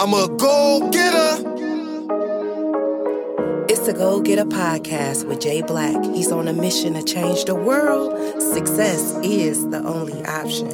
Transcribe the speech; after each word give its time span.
I'm 0.00 0.14
a 0.14 0.28
go 0.28 0.88
getter. 0.92 1.42
It's 3.68 3.84
the 3.84 3.92
Go 3.92 4.20
Getter 4.20 4.44
podcast 4.44 5.26
with 5.26 5.40
Jay 5.40 5.60
Black. 5.60 6.04
He's 6.14 6.30
on 6.30 6.46
a 6.46 6.52
mission 6.52 6.94
to 6.94 7.02
change 7.02 7.46
the 7.46 7.56
world. 7.56 8.12
Success 8.40 9.18
is 9.24 9.68
the 9.70 9.78
only 9.78 10.24
option. 10.24 10.68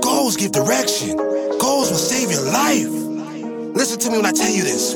Goals 0.00 0.38
give 0.38 0.52
direction. 0.52 1.18
Goals 1.58 1.90
will 1.90 1.98
save 1.98 2.30
your 2.30 2.50
life. 2.50 2.88
Listen 3.76 4.00
to 4.00 4.10
me 4.10 4.16
when 4.16 4.24
I 4.24 4.32
tell 4.32 4.50
you 4.50 4.62
this. 4.62 4.94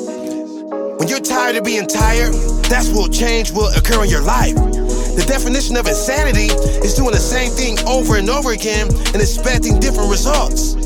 When 0.96 1.06
you're 1.06 1.20
tired 1.20 1.56
of 1.56 1.64
being 1.64 1.86
tired, 1.86 2.32
that's 2.72 2.88
what 2.88 3.12
change 3.12 3.50
will 3.50 3.68
occur 3.76 4.02
in 4.02 4.08
your 4.08 4.22
life. 4.22 4.54
The 4.54 5.26
definition 5.28 5.76
of 5.76 5.86
insanity 5.86 6.48
is 6.80 6.94
doing 6.94 7.12
the 7.12 7.18
same 7.18 7.50
thing 7.50 7.78
over 7.86 8.16
and 8.16 8.30
over 8.30 8.52
again 8.52 8.88
and 8.88 9.16
expecting 9.16 9.78
different 9.78 10.10
results. 10.10 10.79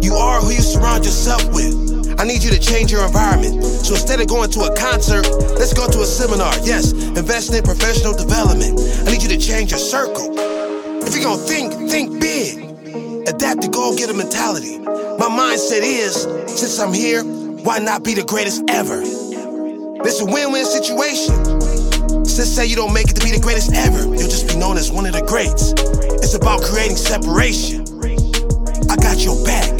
You 0.00 0.14
are 0.14 0.40
who 0.40 0.50
you 0.52 0.60
surround 0.60 1.04
yourself 1.04 1.44
with. 1.52 1.88
I 2.18 2.24
need 2.24 2.42
you 2.42 2.50
to 2.50 2.58
change 2.58 2.90
your 2.90 3.04
environment. 3.06 3.62
So 3.64 3.94
instead 3.94 4.20
of 4.20 4.26
going 4.28 4.50
to 4.50 4.60
a 4.60 4.76
concert, 4.76 5.26
let's 5.58 5.72
go 5.72 5.86
to 5.88 6.00
a 6.00 6.06
seminar. 6.06 6.52
Yes, 6.62 6.92
invest 6.92 7.54
in 7.54 7.62
professional 7.62 8.12
development. 8.12 8.80
I 9.06 9.12
need 9.12 9.22
you 9.22 9.28
to 9.28 9.38
change 9.38 9.70
your 9.70 9.80
circle. 9.80 10.34
If 11.06 11.14
you're 11.14 11.24
gonna 11.24 11.42
think, 11.42 11.72
think 11.90 12.20
big. 12.20 12.64
Adapt 13.28 13.62
the 13.62 13.68
goal 13.70 13.96
getter 13.96 14.14
mentality. 14.14 14.78
My 14.78 15.28
mindset 15.28 15.82
is, 15.82 16.22
since 16.46 16.78
I'm 16.78 16.92
here, 16.92 17.22
why 17.22 17.78
not 17.78 18.02
be 18.02 18.14
the 18.14 18.24
greatest 18.24 18.62
ever? 18.68 19.00
This 20.02 20.14
is 20.14 20.20
a 20.22 20.26
win-win 20.26 20.64
situation. 20.64 21.34
Since 22.24 22.50
say 22.50 22.66
you 22.66 22.76
don't 22.76 22.92
make 22.92 23.10
it 23.10 23.14
to 23.14 23.24
be 23.24 23.30
the 23.30 23.40
greatest 23.40 23.72
ever, 23.74 24.04
you'll 24.04 24.30
just 24.30 24.48
be 24.48 24.56
known 24.56 24.76
as 24.76 24.90
one 24.90 25.06
of 25.06 25.12
the 25.12 25.22
greats. 25.22 25.72
It's 26.22 26.34
about 26.34 26.62
creating 26.62 26.96
separation. 26.96 27.82
I 28.90 28.96
got 28.96 29.24
your 29.24 29.44
back. 29.44 29.77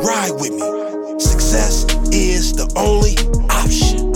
Ride 0.00 0.30
with 0.34 0.52
me. 0.52 1.18
Success 1.18 1.84
is 2.12 2.52
the 2.52 2.70
only 2.76 3.16
option. 3.50 4.12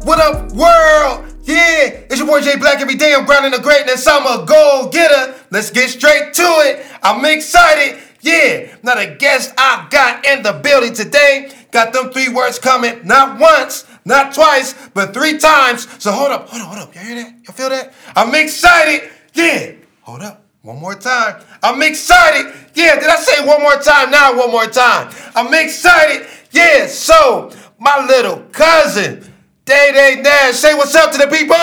What 0.00 0.18
up, 0.18 0.52
world? 0.52 1.26
Yeah, 1.42 2.04
it's 2.08 2.18
your 2.18 2.26
boy 2.26 2.40
Jay 2.40 2.56
Black 2.56 2.80
every 2.80 2.94
day. 2.94 3.12
I'm 3.12 3.26
grounding 3.26 3.52
the 3.52 3.58
greatness. 3.58 4.06
I'm 4.06 4.24
a 4.24 4.46
goal 4.46 4.88
getter. 4.88 5.34
Let's 5.50 5.70
get 5.70 5.90
straight 5.90 6.32
to 6.32 6.42
it. 6.42 6.86
I'm 7.02 7.22
excited. 7.26 8.00
Yeah, 8.22 8.74
now 8.82 8.94
the 8.94 9.14
guest 9.18 9.52
I 9.58 9.86
got 9.90 10.24
in 10.24 10.42
the 10.42 10.54
building 10.54 10.94
today 10.94 11.52
got 11.70 11.92
them 11.92 12.12
three 12.12 12.30
words 12.30 12.58
coming, 12.58 13.06
not 13.06 13.38
once, 13.38 13.84
not 14.06 14.34
twice, 14.34 14.74
but 14.94 15.12
three 15.12 15.36
times. 15.36 15.86
So 16.02 16.12
hold 16.12 16.32
up, 16.32 16.48
hold 16.48 16.62
up, 16.62 16.68
hold 16.68 16.88
up. 16.88 16.94
Y'all 16.94 17.04
hear 17.04 17.22
that? 17.22 17.34
Y'all 17.44 17.54
feel 17.54 17.68
that? 17.68 17.92
I'm 18.16 18.34
excited. 18.34 19.10
Yeah, 19.34 19.72
hold 20.00 20.22
up. 20.22 20.45
One 20.66 20.80
more 20.80 20.96
time. 20.96 21.40
I'm 21.62 21.80
excited. 21.80 22.52
Yeah, 22.74 22.98
did 22.98 23.08
I 23.08 23.14
say 23.14 23.46
one 23.46 23.62
more 23.62 23.76
time? 23.76 24.10
Now 24.10 24.36
one 24.36 24.50
more 24.50 24.66
time. 24.66 25.14
I'm 25.36 25.54
excited. 25.54 26.26
Yeah, 26.50 26.88
so 26.88 27.52
my 27.78 28.04
little 28.04 28.40
cousin, 28.50 29.32
Day 29.64 29.92
Day 29.92 30.20
Nash, 30.20 30.56
say 30.56 30.74
what's 30.74 30.92
up 30.96 31.12
to 31.12 31.18
the 31.18 31.28
people. 31.28 31.54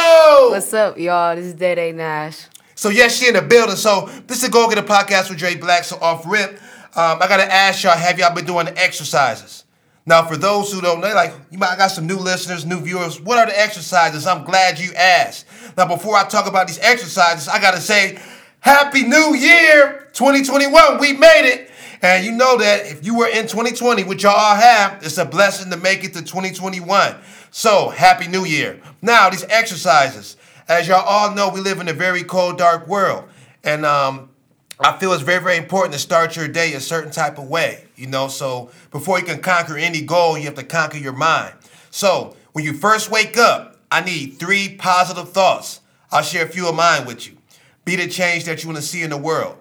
What's 0.51 0.73
up, 0.73 0.97
y'all? 0.97 1.35
This 1.35 1.47
is 1.47 1.53
Day 1.53 1.75
Day 1.75 1.91
Nash. 1.91 2.45
So 2.75 2.87
yes, 2.87 3.17
she 3.19 3.27
in 3.27 3.33
the 3.33 3.41
building. 3.41 3.75
So 3.75 4.09
this 4.25 4.41
is 4.41 4.47
Go 4.47 4.69
Getter 4.69 4.83
Podcast 4.83 5.29
with 5.29 5.37
Dre 5.37 5.55
Black. 5.55 5.83
So 5.83 5.97
off 5.97 6.25
rip, 6.25 6.51
um, 6.95 7.21
I 7.21 7.27
gotta 7.27 7.51
ask 7.51 7.83
y'all, 7.83 7.97
have 7.97 8.17
y'all 8.17 8.33
been 8.33 8.45
doing 8.45 8.67
the 8.67 8.77
exercises? 8.81 9.65
Now, 10.05 10.25
for 10.25 10.35
those 10.35 10.71
who 10.71 10.81
don't 10.81 10.99
know, 10.99 11.13
like 11.13 11.33
you 11.49 11.57
might 11.57 11.69
I 11.69 11.77
got 11.77 11.87
some 11.87 12.07
new 12.07 12.17
listeners, 12.17 12.65
new 12.65 12.79
viewers. 12.79 13.21
What 13.21 13.37
are 13.37 13.45
the 13.45 13.57
exercises? 13.57 14.27
I'm 14.27 14.43
glad 14.43 14.79
you 14.79 14.93
asked. 14.93 15.45
Now, 15.77 15.87
before 15.87 16.15
I 16.15 16.23
talk 16.25 16.45
about 16.45 16.67
these 16.67 16.79
exercises, 16.79 17.47
I 17.47 17.61
gotta 17.61 17.79
say, 17.79 18.17
Happy 18.63 19.03
New 19.03 19.35
Year, 19.35 20.07
2021. 20.13 20.97
We 20.97 21.11
made 21.11 21.51
it. 21.51 21.69
And 22.01 22.23
you 22.23 22.31
know 22.31 22.57
that 22.59 22.85
if 22.85 23.05
you 23.05 23.13
were 23.13 23.27
in 23.27 23.45
2020, 23.45 24.05
which 24.05 24.23
y'all 24.23 24.31
all 24.31 24.55
have, 24.55 25.03
it's 25.03 25.17
a 25.17 25.25
blessing 25.25 25.69
to 25.71 25.75
make 25.75 26.05
it 26.05 26.13
to 26.13 26.21
2021. 26.21 27.17
So, 27.51 27.89
Happy 27.89 28.29
New 28.29 28.45
Year. 28.45 28.79
Now, 29.01 29.29
these 29.29 29.43
exercises. 29.49 30.37
As 30.69 30.87
y'all 30.87 31.03
all 31.05 31.35
know, 31.35 31.49
we 31.49 31.59
live 31.59 31.81
in 31.81 31.89
a 31.89 31.93
very 31.93 32.23
cold, 32.23 32.57
dark 32.57 32.87
world. 32.87 33.25
And 33.65 33.85
um, 33.85 34.29
I 34.79 34.97
feel 34.97 35.11
it's 35.11 35.23
very, 35.23 35.43
very 35.43 35.57
important 35.57 35.91
to 35.91 35.99
start 35.99 36.37
your 36.37 36.47
day 36.47 36.73
a 36.73 36.79
certain 36.79 37.11
type 37.11 37.37
of 37.37 37.49
way. 37.49 37.83
You 37.97 38.07
know, 38.07 38.29
so 38.29 38.71
before 38.91 39.19
you 39.19 39.25
can 39.25 39.41
conquer 39.41 39.77
any 39.77 39.99
goal, 39.99 40.37
you 40.37 40.45
have 40.45 40.55
to 40.55 40.63
conquer 40.63 40.99
your 40.99 41.11
mind. 41.11 41.53
So, 41.91 42.37
when 42.53 42.63
you 42.63 42.71
first 42.71 43.11
wake 43.11 43.37
up, 43.37 43.81
I 43.91 43.99
need 43.99 44.39
three 44.39 44.77
positive 44.77 45.33
thoughts. 45.33 45.81
I'll 46.13 46.23
share 46.23 46.45
a 46.45 46.47
few 46.47 46.69
of 46.69 46.75
mine 46.75 47.05
with 47.05 47.27
you. 47.27 47.35
Be 47.85 47.95
the 47.95 48.07
change 48.07 48.45
that 48.45 48.63
you 48.63 48.69
want 48.69 48.77
to 48.77 48.87
see 48.87 49.03
in 49.03 49.09
the 49.09 49.17
world. 49.17 49.57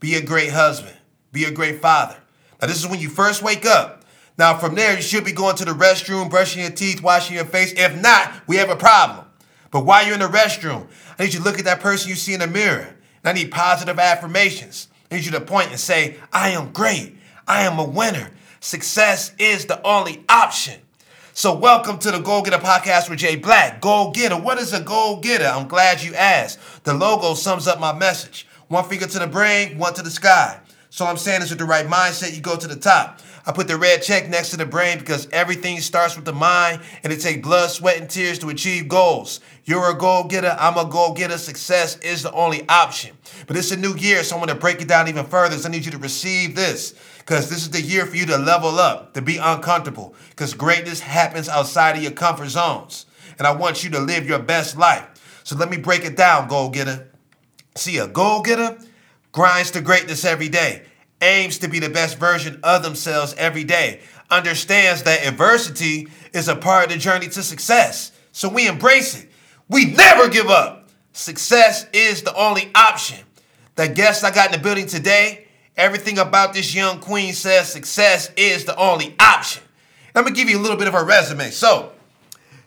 Be 0.00 0.14
a 0.14 0.22
great 0.22 0.50
husband. 0.50 0.96
Be 1.32 1.44
a 1.44 1.50
great 1.50 1.80
father. 1.80 2.16
Now, 2.60 2.66
this 2.66 2.78
is 2.78 2.88
when 2.88 3.00
you 3.00 3.08
first 3.08 3.42
wake 3.42 3.66
up. 3.66 4.04
Now, 4.38 4.56
from 4.56 4.74
there, 4.74 4.94
you 4.94 5.02
should 5.02 5.24
be 5.24 5.32
going 5.32 5.56
to 5.56 5.64
the 5.64 5.72
restroom, 5.72 6.30
brushing 6.30 6.62
your 6.62 6.70
teeth, 6.70 7.02
washing 7.02 7.36
your 7.36 7.44
face. 7.44 7.72
If 7.76 8.00
not, 8.00 8.32
we 8.46 8.56
have 8.56 8.70
a 8.70 8.76
problem. 8.76 9.26
But 9.70 9.84
while 9.84 10.04
you're 10.04 10.14
in 10.14 10.20
the 10.20 10.26
restroom, 10.26 10.86
I 11.18 11.24
need 11.24 11.34
you 11.34 11.40
to 11.40 11.44
look 11.44 11.58
at 11.58 11.64
that 11.64 11.80
person 11.80 12.08
you 12.08 12.14
see 12.14 12.34
in 12.34 12.40
the 12.40 12.46
mirror. 12.46 12.94
And 13.22 13.24
I 13.24 13.32
need 13.32 13.50
positive 13.50 13.98
affirmations. 13.98 14.88
I 15.10 15.16
need 15.16 15.24
you 15.24 15.32
to 15.32 15.40
point 15.40 15.70
and 15.70 15.80
say, 15.80 16.16
I 16.32 16.50
am 16.50 16.72
great. 16.72 17.16
I 17.46 17.62
am 17.62 17.78
a 17.78 17.84
winner. 17.84 18.30
Success 18.60 19.32
is 19.38 19.66
the 19.66 19.84
only 19.86 20.24
option. 20.28 20.80
So, 21.38 21.54
welcome 21.54 22.00
to 22.00 22.10
the 22.10 22.18
Go 22.18 22.42
Getter 22.42 22.58
podcast 22.58 23.08
with 23.08 23.20
Jay 23.20 23.36
Black. 23.36 23.80
Go 23.80 24.10
Getter. 24.10 24.36
What 24.36 24.58
is 24.58 24.72
a 24.72 24.80
Go 24.80 25.20
Getter? 25.22 25.46
I'm 25.46 25.68
glad 25.68 26.02
you 26.02 26.12
asked. 26.16 26.58
The 26.82 26.92
logo 26.92 27.34
sums 27.34 27.68
up 27.68 27.78
my 27.78 27.96
message 27.96 28.48
one 28.66 28.82
finger 28.82 29.06
to 29.06 29.20
the 29.20 29.28
brain, 29.28 29.78
one 29.78 29.94
to 29.94 30.02
the 30.02 30.10
sky. 30.10 30.58
So, 30.90 31.06
I'm 31.06 31.16
saying 31.16 31.42
is 31.42 31.50
with 31.50 31.60
the 31.60 31.64
right 31.64 31.86
mindset, 31.86 32.34
you 32.34 32.40
go 32.40 32.56
to 32.56 32.66
the 32.66 32.74
top. 32.74 33.20
I 33.46 33.52
put 33.52 33.68
the 33.68 33.76
red 33.76 34.02
check 34.02 34.28
next 34.28 34.50
to 34.50 34.56
the 34.56 34.66
brain 34.66 34.98
because 34.98 35.28
everything 35.30 35.78
starts 35.78 36.16
with 36.16 36.24
the 36.24 36.32
mind 36.32 36.82
and 37.04 37.12
it 37.12 37.20
takes 37.20 37.40
blood, 37.40 37.70
sweat, 37.70 38.00
and 38.00 38.10
tears 38.10 38.40
to 38.40 38.48
achieve 38.48 38.88
goals. 38.88 39.38
You're 39.64 39.92
a 39.92 39.96
goal 39.96 40.24
getter, 40.24 40.56
I'm 40.58 40.76
a 40.76 40.90
goal 40.90 41.14
getter. 41.14 41.38
Success 41.38 41.98
is 41.98 42.24
the 42.24 42.32
only 42.32 42.68
option. 42.68 43.16
But 43.46 43.56
it's 43.56 43.70
a 43.70 43.76
new 43.76 43.94
year, 43.94 44.24
so 44.24 44.34
I'm 44.34 44.40
gonna 44.40 44.58
break 44.58 44.82
it 44.82 44.88
down 44.88 45.06
even 45.06 45.24
further. 45.24 45.56
So 45.56 45.68
I 45.68 45.70
need 45.70 45.84
you 45.84 45.92
to 45.92 45.98
receive 45.98 46.56
this 46.56 46.94
because 47.28 47.50
this 47.50 47.58
is 47.58 47.68
the 47.68 47.82
year 47.82 48.06
for 48.06 48.16
you 48.16 48.24
to 48.24 48.38
level 48.38 48.78
up, 48.78 49.12
to 49.12 49.20
be 49.20 49.36
uncomfortable, 49.36 50.14
because 50.30 50.54
greatness 50.54 51.00
happens 51.00 51.46
outside 51.46 51.94
of 51.94 52.02
your 52.02 52.12
comfort 52.12 52.48
zones. 52.48 53.04
And 53.36 53.46
I 53.46 53.50
want 53.50 53.84
you 53.84 53.90
to 53.90 53.98
live 53.98 54.26
your 54.26 54.38
best 54.38 54.78
life. 54.78 55.06
So 55.44 55.54
let 55.54 55.68
me 55.68 55.76
break 55.76 56.06
it 56.06 56.16
down, 56.16 56.48
goal 56.48 56.70
getter. 56.70 57.10
See, 57.74 57.98
a 57.98 58.08
goal 58.08 58.40
getter 58.40 58.78
grinds 59.30 59.72
to 59.72 59.82
greatness 59.82 60.24
every 60.24 60.48
day 60.48 60.86
aims 61.20 61.58
to 61.58 61.68
be 61.68 61.80
the 61.80 61.90
best 61.90 62.16
version 62.16 62.60
of 62.62 62.82
themselves 62.82 63.34
every 63.36 63.64
day, 63.64 64.00
understands 64.30 65.02
that 65.02 65.26
adversity 65.26 66.08
is 66.32 66.48
a 66.48 66.56
part 66.56 66.86
of 66.86 66.92
the 66.92 66.96
journey 66.96 67.28
to 67.28 67.42
success. 67.42 68.10
So 68.32 68.48
we 68.48 68.66
embrace 68.66 69.22
it. 69.22 69.28
We 69.68 69.84
never 69.92 70.30
give 70.30 70.46
up. 70.46 70.88
Success 71.12 71.84
is 71.92 72.22
the 72.22 72.34
only 72.34 72.70
option. 72.74 73.18
The 73.74 73.86
guest 73.86 74.24
I 74.24 74.30
got 74.30 74.46
in 74.46 74.52
the 74.52 74.64
building 74.64 74.86
today, 74.86 75.47
everything 75.78 76.18
about 76.18 76.52
this 76.52 76.74
young 76.74 77.00
queen 77.00 77.32
says 77.32 77.72
success 77.72 78.30
is 78.36 78.66
the 78.66 78.76
only 78.76 79.14
option. 79.18 79.62
I'm 80.14 80.24
gonna 80.24 80.34
give 80.34 80.50
you 80.50 80.58
a 80.58 80.60
little 80.60 80.76
bit 80.76 80.88
of 80.88 80.94
her 80.94 81.04
resume. 81.04 81.50
So, 81.50 81.92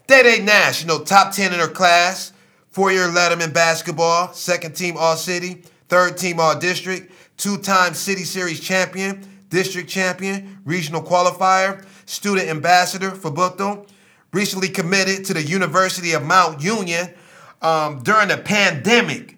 Day 0.07 0.23
Day 0.23 0.43
Nash, 0.43 0.81
you 0.81 0.87
know, 0.87 1.03
top 1.03 1.33
10 1.33 1.53
in 1.53 1.59
her 1.59 1.67
class, 1.67 2.33
four 2.69 2.91
year 2.91 3.07
Letterman 3.07 3.53
basketball, 3.53 4.33
second 4.33 4.75
team 4.75 4.95
All 4.97 5.17
City, 5.17 5.63
third 5.89 6.17
team 6.17 6.39
All 6.39 6.57
District 6.57 7.11
two 7.41 7.57
time 7.57 7.95
City 7.95 8.23
Series 8.23 8.59
champion, 8.59 9.27
district 9.49 9.89
champion, 9.89 10.59
regional 10.63 11.01
qualifier, 11.01 11.83
student 12.05 12.47
ambassador 12.49 13.09
for 13.09 13.31
Buchtel, 13.31 13.87
recently 14.31 14.69
committed 14.69 15.25
to 15.25 15.33
the 15.33 15.41
University 15.41 16.13
of 16.13 16.23
Mount 16.23 16.61
Union 16.61 17.11
um, 17.63 18.03
during 18.03 18.27
the 18.27 18.37
pandemic. 18.37 19.37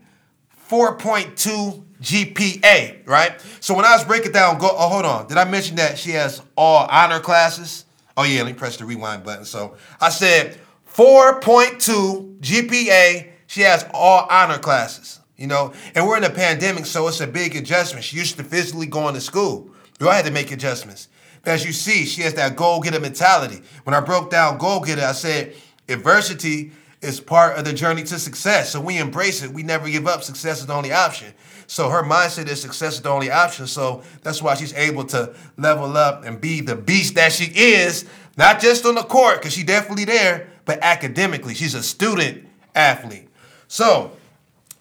4.2 0.69 1.83
GPA, 2.03 3.07
right? 3.07 3.43
So 3.59 3.73
when 3.73 3.85
I 3.85 3.93
was 3.93 4.03
breaking 4.03 4.33
down, 4.33 4.59
go, 4.59 4.69
oh, 4.71 4.89
hold 4.89 5.05
on. 5.05 5.27
Did 5.27 5.37
I 5.37 5.45
mention 5.45 5.77
that 5.77 5.97
she 5.97 6.11
has 6.11 6.41
all 6.55 6.85
honor 6.89 7.19
classes? 7.19 7.85
Oh, 8.15 8.23
yeah, 8.23 8.43
let 8.43 8.47
me 8.47 8.53
press 8.53 8.77
the 8.77 8.85
rewind 8.85 9.23
button. 9.23 9.45
So 9.45 9.75
I 9.99 10.09
said 10.09 10.59
4.2 10.93 12.39
GPA, 12.39 13.29
she 13.47 13.61
has 13.61 13.85
all 13.93 14.27
honor 14.29 14.59
classes 14.59 15.19
you 15.37 15.47
know. 15.47 15.73
And 15.93 16.07
we're 16.07 16.17
in 16.17 16.23
a 16.23 16.29
pandemic, 16.29 16.85
so 16.85 17.07
it's 17.07 17.21
a 17.21 17.27
big 17.27 17.55
adjustment. 17.55 18.05
She 18.05 18.17
used 18.17 18.37
to 18.37 18.43
physically 18.43 18.87
going 18.87 19.13
to 19.15 19.21
school. 19.21 19.69
We 19.99 20.07
all 20.07 20.13
had 20.13 20.25
to 20.25 20.31
make 20.31 20.51
adjustments. 20.51 21.09
But 21.43 21.51
as 21.51 21.65
you 21.65 21.73
see, 21.73 22.05
she 22.05 22.21
has 22.21 22.35
that 22.35 22.55
goal 22.55 22.79
getter 22.79 22.99
mentality. 22.99 23.61
When 23.83 23.93
I 23.93 23.99
broke 23.99 24.29
down 24.31 24.57
goal 24.57 24.79
getter, 24.79 25.03
I 25.03 25.11
said 25.11 25.53
adversity 25.89 26.71
is 27.03 27.19
part 27.19 27.57
of 27.57 27.65
the 27.65 27.73
journey 27.73 28.03
to 28.03 28.19
success. 28.19 28.71
So 28.71 28.81
we 28.81 28.97
embrace 28.97 29.43
it. 29.43 29.51
We 29.51 29.63
never 29.63 29.89
give 29.89 30.07
up. 30.07 30.23
Success 30.23 30.61
is 30.61 30.67
the 30.67 30.73
only 30.73 30.91
option. 30.91 31.33
So 31.67 31.89
her 31.89 32.03
mindset 32.03 32.47
is 32.47 32.61
success 32.61 32.95
is 32.95 33.01
the 33.01 33.09
only 33.09 33.31
option. 33.31 33.67
So 33.67 34.03
that's 34.21 34.41
why 34.41 34.55
she's 34.55 34.73
able 34.73 35.05
to 35.05 35.35
level 35.57 35.97
up 35.97 36.23
and 36.25 36.39
be 36.39 36.61
the 36.61 36.75
beast 36.75 37.15
that 37.15 37.31
she 37.31 37.45
is, 37.45 38.05
not 38.37 38.59
just 38.59 38.85
on 38.85 38.95
the 38.95 39.03
court, 39.03 39.39
because 39.39 39.53
she's 39.53 39.65
definitely 39.65 40.05
there, 40.05 40.49
but 40.65 40.79
academically. 40.81 41.53
She's 41.53 41.75
a 41.75 41.83
student 41.83 42.47
athlete. 42.75 43.27
So 43.67 44.11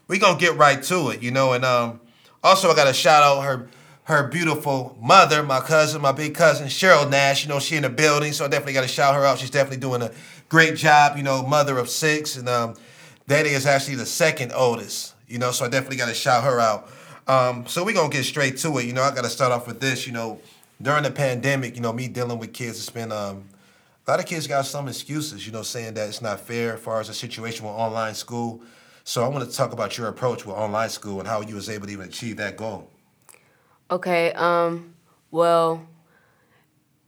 we 0.08 0.18
gonna 0.18 0.38
get 0.38 0.56
right 0.56 0.82
to 0.84 1.10
it, 1.10 1.22
you 1.22 1.30
know. 1.30 1.52
And 1.52 1.64
um, 1.64 2.00
also, 2.42 2.70
I 2.70 2.74
gotta 2.74 2.94
shout 2.94 3.22
out 3.22 3.42
her 3.42 3.68
her 4.04 4.26
beautiful 4.26 4.96
mother, 5.00 5.42
my 5.42 5.60
cousin, 5.60 6.02
my 6.02 6.12
big 6.12 6.34
cousin 6.34 6.66
Cheryl 6.66 7.08
Nash. 7.08 7.44
You 7.44 7.48
know, 7.48 7.60
she 7.60 7.76
in 7.76 7.82
the 7.82 7.88
building, 7.88 8.32
so 8.32 8.44
I 8.44 8.48
definitely 8.48 8.72
got 8.72 8.82
to 8.82 8.88
shout 8.88 9.14
her 9.14 9.24
out. 9.24 9.38
She's 9.38 9.50
definitely 9.50 9.78
doing 9.78 10.02
a 10.02 10.10
great 10.52 10.76
job. 10.76 11.16
You 11.16 11.22
know, 11.22 11.42
mother 11.42 11.78
of 11.78 11.88
six, 11.88 12.36
and 12.36 12.46
um, 12.46 12.74
Day 13.26 13.42
Day 13.42 13.54
is 13.54 13.64
actually 13.64 13.96
the 13.96 14.06
second 14.06 14.52
oldest. 14.52 15.14
You 15.26 15.38
know, 15.38 15.50
so 15.50 15.64
I 15.64 15.68
definitely 15.68 15.96
got 15.96 16.08
to 16.08 16.14
shout 16.14 16.44
her 16.44 16.60
out. 16.60 16.90
Um, 17.26 17.66
so 17.66 17.82
we're 17.82 17.94
gonna 17.94 18.12
get 18.12 18.24
straight 18.24 18.58
to 18.58 18.78
it. 18.78 18.84
You 18.84 18.92
know, 18.92 19.02
I 19.02 19.14
got 19.14 19.24
to 19.24 19.30
start 19.30 19.50
off 19.50 19.66
with 19.66 19.80
this. 19.80 20.06
You 20.06 20.12
know, 20.12 20.40
during 20.80 21.04
the 21.04 21.10
pandemic, 21.10 21.74
you 21.74 21.80
know, 21.80 21.92
me 21.92 22.06
dealing 22.06 22.38
with 22.38 22.52
kids, 22.52 22.78
it's 22.78 22.90
been 22.90 23.10
um, 23.10 23.44
a 24.06 24.10
lot 24.10 24.20
of 24.20 24.26
kids 24.26 24.46
got 24.46 24.66
some 24.66 24.88
excuses. 24.88 25.46
You 25.46 25.52
know, 25.52 25.62
saying 25.62 25.94
that 25.94 26.08
it's 26.08 26.20
not 26.20 26.38
fair 26.38 26.74
as 26.74 26.80
far 26.80 27.00
as 27.00 27.08
the 27.08 27.14
situation 27.14 27.64
with 27.64 27.74
online 27.74 28.14
school. 28.14 28.60
So 29.04 29.24
I 29.24 29.28
want 29.28 29.48
to 29.48 29.56
talk 29.56 29.72
about 29.72 29.96
your 29.96 30.08
approach 30.08 30.44
with 30.44 30.54
online 30.54 30.90
school 30.90 31.18
and 31.18 31.26
how 31.26 31.40
you 31.40 31.54
was 31.54 31.70
able 31.70 31.86
to 31.86 31.92
even 31.92 32.08
achieve 32.08 32.36
that 32.36 32.58
goal. 32.58 32.90
Okay. 33.90 34.32
Um. 34.32 34.94
Well, 35.30 35.88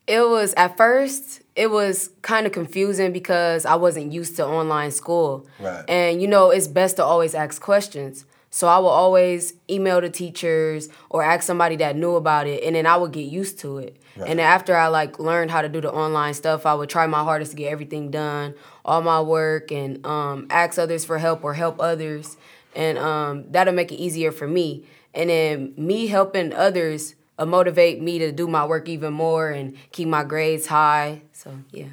it 0.07 0.27
was 0.27 0.55
at 0.57 0.79
first 0.79 1.43
it 1.57 1.71
was 1.71 2.11
kind 2.23 2.47
of 2.47 2.53
confusing 2.53 3.13
because 3.13 3.65
I 3.65 3.77
wasn't 3.77 4.13
used 4.13 4.37
to 4.37 4.47
online 4.47 4.91
school. 4.91 5.47
Right. 5.61 5.85
And 5.89 6.21
you 6.21 6.29
know, 6.29 6.51
it's 6.51 6.69
best 6.69 6.97
to 6.97 7.05
always 7.05 7.35
ask 7.35 7.61
questions. 7.61 8.25
So 8.51 8.69
I 8.69 8.79
will 8.79 8.89
always 8.89 9.55
email 9.69 10.01
the 10.01 10.09
teachers 10.09 10.89
or 11.11 11.25
ask 11.25 11.43
somebody 11.43 11.75
that 11.77 11.97
knew 11.97 12.15
about 12.15 12.47
it, 12.47 12.63
and 12.63 12.77
then 12.77 12.87
I 12.87 12.97
would 12.97 13.11
get 13.11 13.23
used 13.23 13.59
to 13.61 13.79
it. 13.79 13.97
Right. 14.17 14.31
And 14.31 14.39
then 14.39 14.47
after 14.47 14.77
I 14.77 14.87
like 14.87 15.19
learned 15.19 15.51
how 15.51 15.61
to 15.61 15.69
do 15.69 15.81
the 15.81 15.91
online 15.91 16.35
stuff, 16.35 16.65
I 16.65 16.75
would 16.75 16.89
try 16.89 17.05
my 17.09 17.25
hardest 17.25 17.51
to 17.51 17.57
get 17.57 17.73
everything 17.73 18.13
done, 18.13 18.55
all 18.85 19.03
my 19.03 19.21
work, 19.21 19.73
and 19.73 20.07
um, 20.07 20.47
ask 20.51 20.79
others 20.79 21.05
for 21.05 21.19
help 21.19 21.43
or 21.43 21.55
help 21.55 21.81
others, 21.81 22.37
and 22.77 22.97
um, 22.97 23.51
that'll 23.51 23.75
make 23.75 23.91
it 23.91 23.97
easier 23.97 24.31
for 24.31 24.47
me. 24.47 24.85
And 25.13 25.31
then 25.31 25.75
me 25.77 26.07
helping 26.07 26.53
others 26.53 27.17
uh, 27.39 27.47
motivate 27.47 28.01
me 28.01 28.19
to 28.19 28.33
do 28.33 28.47
my 28.47 28.65
work 28.65 28.89
even 28.89 29.13
more 29.13 29.51
and 29.51 29.77
keep 29.93 30.09
my 30.09 30.25
grades 30.25 30.67
high. 30.67 31.23
So 31.33 31.53
yeah. 31.71 31.87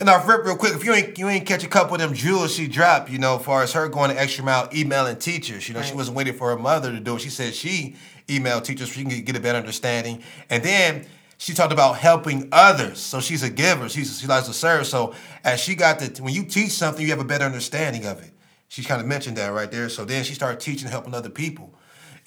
And 0.00 0.10
I'll 0.10 0.24
rip 0.26 0.44
real 0.44 0.56
quick. 0.56 0.74
If 0.74 0.84
you 0.84 0.92
ain't 0.92 1.18
you 1.18 1.28
ain't 1.28 1.46
catch 1.46 1.64
a 1.64 1.68
couple 1.68 1.94
of 1.94 2.00
them 2.00 2.14
jewels 2.14 2.54
she 2.54 2.66
dropped, 2.68 3.10
you 3.10 3.18
know, 3.18 3.38
as 3.38 3.44
far 3.44 3.62
as 3.62 3.72
her 3.72 3.88
going 3.88 4.10
the 4.10 4.20
extra 4.20 4.44
mile 4.44 4.68
emailing 4.74 5.16
teachers. 5.16 5.68
You 5.68 5.74
know, 5.74 5.82
she 5.82 5.94
wasn't 5.94 6.16
waiting 6.16 6.34
for 6.34 6.50
her 6.50 6.58
mother 6.58 6.92
to 6.92 7.00
do 7.00 7.16
it. 7.16 7.20
She 7.20 7.30
said 7.30 7.54
she 7.54 7.96
emailed 8.28 8.64
teachers 8.64 8.88
so 8.88 8.94
she 8.94 9.02
can 9.02 9.10
get- 9.10 9.24
get 9.24 9.36
a 9.36 9.40
better 9.40 9.58
understanding. 9.58 10.22
And 10.50 10.62
then 10.62 11.06
she 11.38 11.54
talked 11.54 11.72
about 11.72 11.96
helping 11.98 12.48
others. 12.52 12.98
So 13.00 13.20
she's 13.20 13.42
a 13.42 13.50
giver. 13.50 13.88
She's 13.88 14.20
she 14.20 14.26
likes 14.26 14.46
to 14.46 14.52
serve. 14.52 14.86
So 14.86 15.14
as 15.42 15.58
she 15.60 15.74
got 15.74 15.98
the 15.98 16.22
when 16.22 16.34
you 16.34 16.44
teach 16.44 16.72
something, 16.72 17.02
you 17.02 17.10
have 17.10 17.20
a 17.20 17.24
better 17.24 17.44
understanding 17.44 18.06
of 18.06 18.22
it. 18.22 18.30
She 18.68 18.82
kind 18.82 19.00
of 19.00 19.06
mentioned 19.06 19.36
that 19.38 19.48
right 19.52 19.70
there. 19.70 19.88
So 19.88 20.04
then 20.04 20.24
she 20.24 20.34
started 20.34 20.60
teaching, 20.60 20.88
helping 20.88 21.14
other 21.14 21.30
people. 21.30 21.74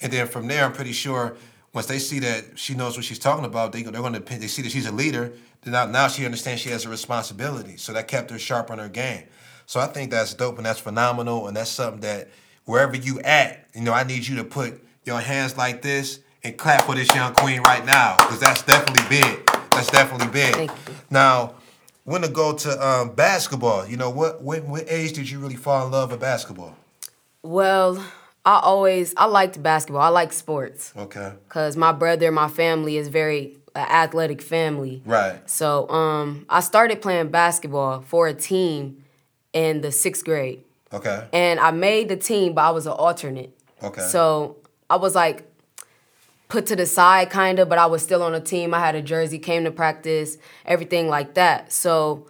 And 0.00 0.12
then 0.12 0.26
from 0.26 0.46
there, 0.46 0.64
I'm 0.64 0.72
pretty 0.72 0.92
sure 0.92 1.36
once 1.76 1.84
they 1.84 1.98
see 1.98 2.20
that 2.20 2.58
she 2.58 2.74
knows 2.74 2.96
what 2.96 3.04
she's 3.04 3.18
talking 3.18 3.44
about, 3.44 3.70
they, 3.70 3.82
they're 3.82 4.00
going 4.00 4.14
to 4.14 4.20
they 4.20 4.46
see 4.46 4.62
that 4.62 4.72
she's 4.72 4.86
a 4.86 4.92
leader. 4.92 5.30
Then 5.60 5.72
now, 5.72 5.84
now 5.84 6.08
she 6.08 6.24
understands 6.24 6.62
she 6.62 6.70
has 6.70 6.86
a 6.86 6.88
responsibility. 6.88 7.76
So 7.76 7.92
that 7.92 8.08
kept 8.08 8.30
her 8.30 8.38
sharp 8.38 8.70
on 8.70 8.78
her 8.78 8.88
game. 8.88 9.24
So 9.66 9.78
I 9.78 9.86
think 9.86 10.10
that's 10.10 10.32
dope 10.32 10.56
and 10.56 10.64
that's 10.64 10.80
phenomenal 10.80 11.46
and 11.46 11.54
that's 11.54 11.68
something 11.68 12.00
that 12.00 12.30
wherever 12.64 12.96
you 12.96 13.20
at, 13.20 13.68
you 13.74 13.82
know, 13.82 13.92
I 13.92 14.04
need 14.04 14.26
you 14.26 14.36
to 14.36 14.44
put 14.44 14.82
your 15.04 15.20
hands 15.20 15.58
like 15.58 15.82
this 15.82 16.20
and 16.42 16.56
clap 16.56 16.84
for 16.84 16.94
this 16.94 17.14
young 17.14 17.34
queen 17.34 17.60
right 17.60 17.84
now 17.84 18.16
because 18.16 18.40
that's 18.40 18.62
definitely 18.62 19.04
big. 19.10 19.44
That's 19.72 19.90
definitely 19.90 20.28
big. 20.28 20.54
Thank 20.54 20.70
you. 20.70 20.94
Now, 21.10 21.56
when 22.04 22.22
to 22.22 22.28
go 22.30 22.54
to 22.54 22.88
um, 22.88 23.14
basketball? 23.14 23.86
You 23.86 23.98
know, 23.98 24.08
what, 24.08 24.40
what 24.40 24.64
what 24.64 24.84
age 24.88 25.12
did 25.12 25.28
you 25.28 25.40
really 25.40 25.56
fall 25.56 25.84
in 25.84 25.92
love 25.92 26.10
with 26.10 26.20
basketball? 26.20 26.74
Well, 27.42 28.02
I 28.46 28.60
always 28.60 29.12
I 29.16 29.26
liked 29.26 29.60
basketball. 29.62 30.02
I 30.02 30.08
like 30.08 30.32
sports. 30.32 30.92
Okay. 30.96 31.32
Cause 31.48 31.76
my 31.76 31.92
brother, 31.92 32.30
my 32.30 32.48
family 32.48 32.96
is 32.96 33.08
very 33.08 33.58
uh, 33.74 33.80
athletic 33.80 34.40
family. 34.40 35.02
Right. 35.04 35.38
So 35.50 35.88
um, 35.90 36.46
I 36.48 36.60
started 36.60 37.02
playing 37.02 37.28
basketball 37.28 38.02
for 38.02 38.28
a 38.28 38.34
team 38.34 39.02
in 39.52 39.80
the 39.80 39.90
sixth 39.90 40.24
grade, 40.24 40.62
Okay. 40.92 41.26
and 41.32 41.58
I 41.58 41.70
made 41.72 42.08
the 42.08 42.16
team, 42.16 42.52
but 42.54 42.62
I 42.62 42.70
was 42.70 42.86
an 42.86 42.92
alternate. 42.92 43.50
Okay. 43.82 44.02
So 44.02 44.56
I 44.88 44.96
was 44.96 45.14
like 45.14 45.50
put 46.48 46.66
to 46.66 46.76
the 46.76 46.86
side, 46.86 47.28
kind 47.30 47.58
of, 47.58 47.68
but 47.68 47.78
I 47.78 47.86
was 47.86 48.02
still 48.02 48.22
on 48.22 48.32
a 48.34 48.40
team. 48.40 48.72
I 48.72 48.78
had 48.80 48.94
a 48.94 49.02
jersey, 49.02 49.38
came 49.40 49.64
to 49.64 49.70
practice, 49.72 50.38
everything 50.64 51.08
like 51.08 51.34
that. 51.34 51.72
So 51.72 52.28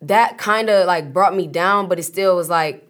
that 0.00 0.38
kind 0.38 0.70
of 0.70 0.86
like 0.86 1.12
brought 1.12 1.34
me 1.36 1.46
down, 1.46 1.88
but 1.88 1.98
it 1.98 2.04
still 2.04 2.36
was 2.36 2.48
like 2.48 2.85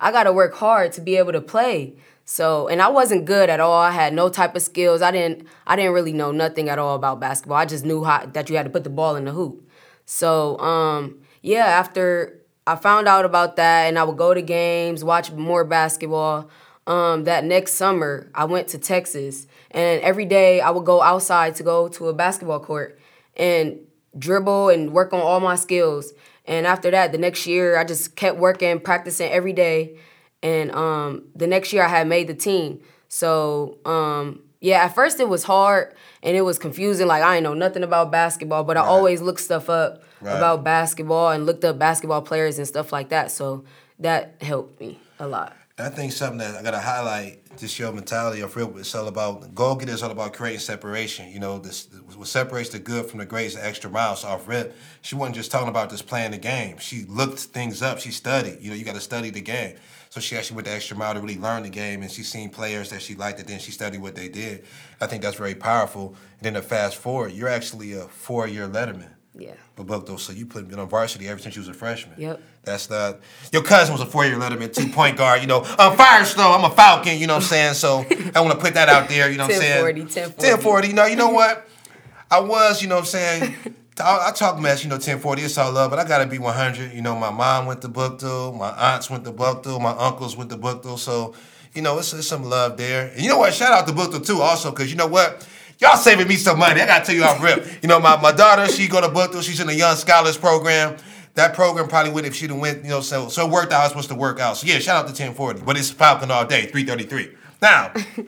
I 0.00 0.12
got 0.12 0.24
to 0.24 0.32
work 0.32 0.54
hard 0.54 0.92
to 0.92 1.00
be 1.00 1.16
able 1.16 1.32
to 1.32 1.40
play. 1.40 1.94
So, 2.24 2.68
and 2.68 2.82
I 2.82 2.88
wasn't 2.88 3.24
good 3.24 3.48
at 3.48 3.58
all. 3.58 3.80
I 3.80 3.90
had 3.90 4.12
no 4.12 4.28
type 4.28 4.54
of 4.54 4.62
skills. 4.62 5.00
I 5.00 5.10
didn't 5.10 5.46
I 5.66 5.76
didn't 5.76 5.92
really 5.92 6.12
know 6.12 6.30
nothing 6.30 6.68
at 6.68 6.78
all 6.78 6.94
about 6.94 7.20
basketball. 7.20 7.56
I 7.56 7.64
just 7.64 7.84
knew 7.84 8.04
how 8.04 8.26
that 8.26 8.50
you 8.50 8.56
had 8.56 8.64
to 8.64 8.70
put 8.70 8.84
the 8.84 8.90
ball 8.90 9.16
in 9.16 9.24
the 9.24 9.32
hoop. 9.32 9.66
So, 10.04 10.58
um 10.58 11.20
yeah, 11.42 11.64
after 11.64 12.38
I 12.66 12.76
found 12.76 13.08
out 13.08 13.24
about 13.24 13.56
that 13.56 13.86
and 13.86 13.98
I 13.98 14.04
would 14.04 14.18
go 14.18 14.34
to 14.34 14.42
games, 14.42 15.02
watch 15.02 15.32
more 15.32 15.64
basketball. 15.64 16.50
Um, 16.86 17.24
that 17.24 17.44
next 17.44 17.74
summer, 17.74 18.30
I 18.34 18.46
went 18.46 18.68
to 18.68 18.78
Texas, 18.78 19.46
and 19.70 20.00
every 20.00 20.24
day 20.24 20.62
I 20.62 20.70
would 20.70 20.86
go 20.86 21.02
outside 21.02 21.54
to 21.56 21.62
go 21.62 21.88
to 21.88 22.08
a 22.08 22.14
basketball 22.14 22.60
court 22.60 22.98
and 23.36 23.78
dribble 24.18 24.70
and 24.70 24.92
work 24.92 25.12
on 25.12 25.20
all 25.20 25.40
my 25.40 25.54
skills. 25.56 26.12
And 26.48 26.66
after 26.66 26.90
that, 26.90 27.12
the 27.12 27.18
next 27.18 27.46
year, 27.46 27.76
I 27.78 27.84
just 27.84 28.16
kept 28.16 28.38
working, 28.38 28.80
practicing 28.80 29.30
every 29.30 29.52
day. 29.52 29.98
And 30.42 30.72
um, 30.72 31.24
the 31.36 31.46
next 31.46 31.72
year, 31.72 31.84
I 31.84 31.88
had 31.88 32.08
made 32.08 32.26
the 32.26 32.34
team. 32.34 32.80
So 33.08 33.78
um, 33.84 34.42
yeah, 34.60 34.84
at 34.84 34.94
first 34.94 35.20
it 35.20 35.28
was 35.28 35.44
hard 35.44 35.94
and 36.22 36.36
it 36.36 36.42
was 36.42 36.58
confusing. 36.58 37.06
Like 37.06 37.22
I 37.22 37.34
didn't 37.36 37.44
know 37.44 37.54
nothing 37.54 37.82
about 37.82 38.10
basketball, 38.10 38.64
but 38.64 38.76
I 38.76 38.80
always 38.80 39.20
looked 39.22 39.40
stuff 39.40 39.68
up 39.70 40.02
Right. 40.20 40.36
about 40.36 40.64
basketball 40.64 41.30
and 41.30 41.46
looked 41.46 41.64
up 41.64 41.78
basketball 41.78 42.22
players 42.22 42.58
and 42.58 42.66
stuff 42.66 42.92
like 42.92 43.10
that. 43.10 43.30
So 43.30 43.64
that 44.00 44.34
helped 44.40 44.80
me 44.80 44.98
a 45.20 45.28
lot. 45.28 45.56
I 45.78 45.90
think 45.90 46.10
something 46.10 46.38
that 46.38 46.56
I 46.56 46.62
gotta 46.62 46.80
highlight 46.80 47.38
just 47.58 47.78
your 47.78 47.92
mentality 47.92 48.40
of 48.40 48.54
real. 48.56 48.76
It's 48.78 48.94
all 48.94 49.08
about 49.08 49.54
goal 49.54 49.74
getter. 49.74 49.92
It's 49.92 50.02
all 50.02 50.10
about 50.10 50.32
creating 50.32 50.60
separation. 50.60 51.30
You 51.30 51.40
know, 51.40 51.58
this 51.58 51.88
what 52.14 52.28
separates 52.28 52.70
the 52.70 52.78
good 52.78 53.06
from 53.06 53.18
the 53.18 53.26
great 53.26 53.46
is 53.46 53.54
the 53.54 53.66
extra 53.66 53.90
miles 53.90 54.24
off 54.24 54.46
rip. 54.48 54.76
She 55.02 55.14
wasn't 55.14 55.36
just 55.36 55.50
talking 55.50 55.68
about 55.68 55.90
just 55.90 56.06
playing 56.06 56.30
the 56.30 56.38
game. 56.38 56.78
She 56.78 57.04
looked 57.04 57.40
things 57.40 57.82
up. 57.82 57.98
She 57.98 58.10
studied. 58.10 58.58
You 58.60 58.70
know, 58.70 58.76
you 58.76 58.84
got 58.84 58.94
to 58.94 59.00
study 59.00 59.30
the 59.30 59.40
game. 59.40 59.76
So 60.10 60.20
she 60.20 60.36
actually 60.36 60.56
went 60.56 60.68
the 60.68 60.72
extra 60.72 60.96
mile 60.96 61.12
to 61.14 61.20
really 61.20 61.36
learn 61.36 61.64
the 61.64 61.68
game, 61.68 62.00
and 62.00 62.10
she 62.10 62.22
seen 62.22 62.48
players 62.48 62.88
that 62.90 63.02
she 63.02 63.14
liked, 63.14 63.40
and 63.40 63.48
then 63.48 63.58
she 63.58 63.72
studied 63.72 64.00
what 64.00 64.14
they 64.14 64.28
did. 64.28 64.64
I 65.00 65.06
think 65.06 65.22
that's 65.22 65.36
very 65.36 65.54
powerful. 65.54 66.16
And 66.38 66.46
then 66.46 66.54
to 66.54 66.62
fast 66.62 66.96
forward, 66.96 67.32
you're 67.32 67.48
actually 67.48 67.92
a 67.92 68.08
four-year 68.08 68.68
letterman. 68.68 69.10
Yeah. 69.38 69.54
But 69.76 69.86
Buck, 69.86 70.06
though, 70.06 70.16
so 70.16 70.32
you 70.32 70.46
put 70.46 70.68
been 70.68 70.80
on 70.80 70.88
varsity 70.88 71.28
ever 71.28 71.40
since 71.40 71.54
you 71.54 71.60
was 71.60 71.68
a 71.68 71.74
freshman. 71.74 72.20
Yep. 72.20 72.42
That's 72.64 72.90
not. 72.90 73.20
Your 73.52 73.62
cousin 73.62 73.92
was 73.92 74.02
a 74.02 74.06
four-year 74.06 74.36
letterman, 74.36 74.74
two 74.74 74.88
point 74.88 75.16
guard. 75.16 75.40
You 75.40 75.46
know, 75.46 75.62
I'm 75.78 75.96
Firestone. 75.96 76.52
I'm 76.52 76.64
a 76.64 76.74
Falcon. 76.74 77.18
You 77.18 77.28
know 77.28 77.34
what 77.34 77.44
I'm 77.44 77.48
saying? 77.48 77.74
So 77.74 77.98
I 78.34 78.40
want 78.40 78.52
to 78.52 78.58
put 78.58 78.74
that 78.74 78.88
out 78.88 79.08
there. 79.08 79.30
You 79.30 79.38
know 79.38 79.44
what 79.44 79.54
I'm 79.54 79.60
saying? 79.60 79.82
1040, 79.82 80.00
1040. 80.02 80.50
1040. 80.50 80.88
You 80.88 80.94
know, 80.94 81.06
you 81.06 81.16
know 81.16 81.30
what? 81.30 81.68
I 82.30 82.40
was. 82.40 82.82
You 82.82 82.88
know 82.88 82.96
what 82.96 83.02
I'm 83.02 83.06
saying? 83.06 83.54
I, 84.00 84.28
I 84.28 84.32
talk 84.32 84.60
mess. 84.60 84.82
You 84.82 84.90
know, 84.90 84.96
1040. 84.96 85.42
It's 85.42 85.56
all 85.56 85.72
love, 85.72 85.90
but 85.90 85.98
I 86.00 86.06
gotta 86.06 86.26
be 86.26 86.38
100. 86.38 86.92
You 86.92 87.02
know, 87.02 87.14
my 87.14 87.30
mom 87.30 87.66
went 87.66 87.80
to 87.82 87.88
Buchtel. 87.88 88.58
My 88.58 88.70
aunts 88.70 89.08
went 89.08 89.24
to 89.24 89.32
Buchtel. 89.32 89.80
My 89.80 89.92
uncles 89.92 90.36
went 90.36 90.50
to 90.50 90.56
Buchtel. 90.56 90.98
So, 90.98 91.34
you 91.74 91.82
know, 91.82 91.98
it's, 91.98 92.12
it's 92.12 92.26
some 92.26 92.44
love 92.44 92.76
there. 92.76 93.12
And 93.12 93.22
you 93.22 93.28
know 93.28 93.38
what? 93.38 93.54
Shout 93.54 93.72
out 93.72 93.86
to 93.86 93.92
Buchtel 93.92 94.26
too, 94.26 94.40
also, 94.40 94.70
because 94.70 94.90
you 94.90 94.96
know 94.96 95.06
what? 95.06 95.46
Y'all 95.78 95.96
saving 95.96 96.26
me 96.26 96.34
some 96.34 96.58
money. 96.58 96.80
I 96.80 96.86
gotta 96.86 97.04
tell 97.04 97.14
you 97.14 97.22
off 97.22 97.42
rip. 97.42 97.82
You 97.82 97.88
know, 97.88 98.00
my, 98.00 98.20
my 98.20 98.32
daughter, 98.32 98.66
she 98.66 98.88
go 98.88 99.00
to 99.00 99.08
Buchtel. 99.08 99.42
She's 99.42 99.60
in 99.60 99.68
the 99.68 99.74
Young 99.74 99.94
Scholars 99.94 100.36
program. 100.36 100.96
That 101.34 101.54
program 101.54 101.86
probably 101.86 102.10
would 102.12 102.24
if 102.24 102.34
she'd 102.34 102.50
have 102.50 102.58
went, 102.58 102.82
you 102.82 102.90
know, 102.90 103.00
so 103.00 103.28
so 103.28 103.46
it 103.46 103.52
worked 103.52 103.72
out 103.72 103.78
how 103.78 103.84
it's 103.84 103.92
supposed 103.92 104.08
to 104.08 104.16
work 104.16 104.40
out. 104.40 104.56
So 104.56 104.66
yeah, 104.66 104.80
shout 104.80 104.96
out 104.96 105.02
to 105.02 105.22
1040. 105.22 105.62
But 105.62 105.76
it's 105.78 105.90
Falcon 105.90 106.32
all 106.32 106.44
day, 106.44 106.66
333. 106.66 107.36
Now, 107.62 107.92
I 107.94 108.26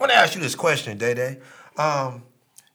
want 0.00 0.10
to 0.10 0.16
ask 0.16 0.34
you 0.34 0.40
this 0.40 0.56
question, 0.56 0.98
Day 0.98 1.14
Day. 1.14 1.38
Um, 1.76 2.24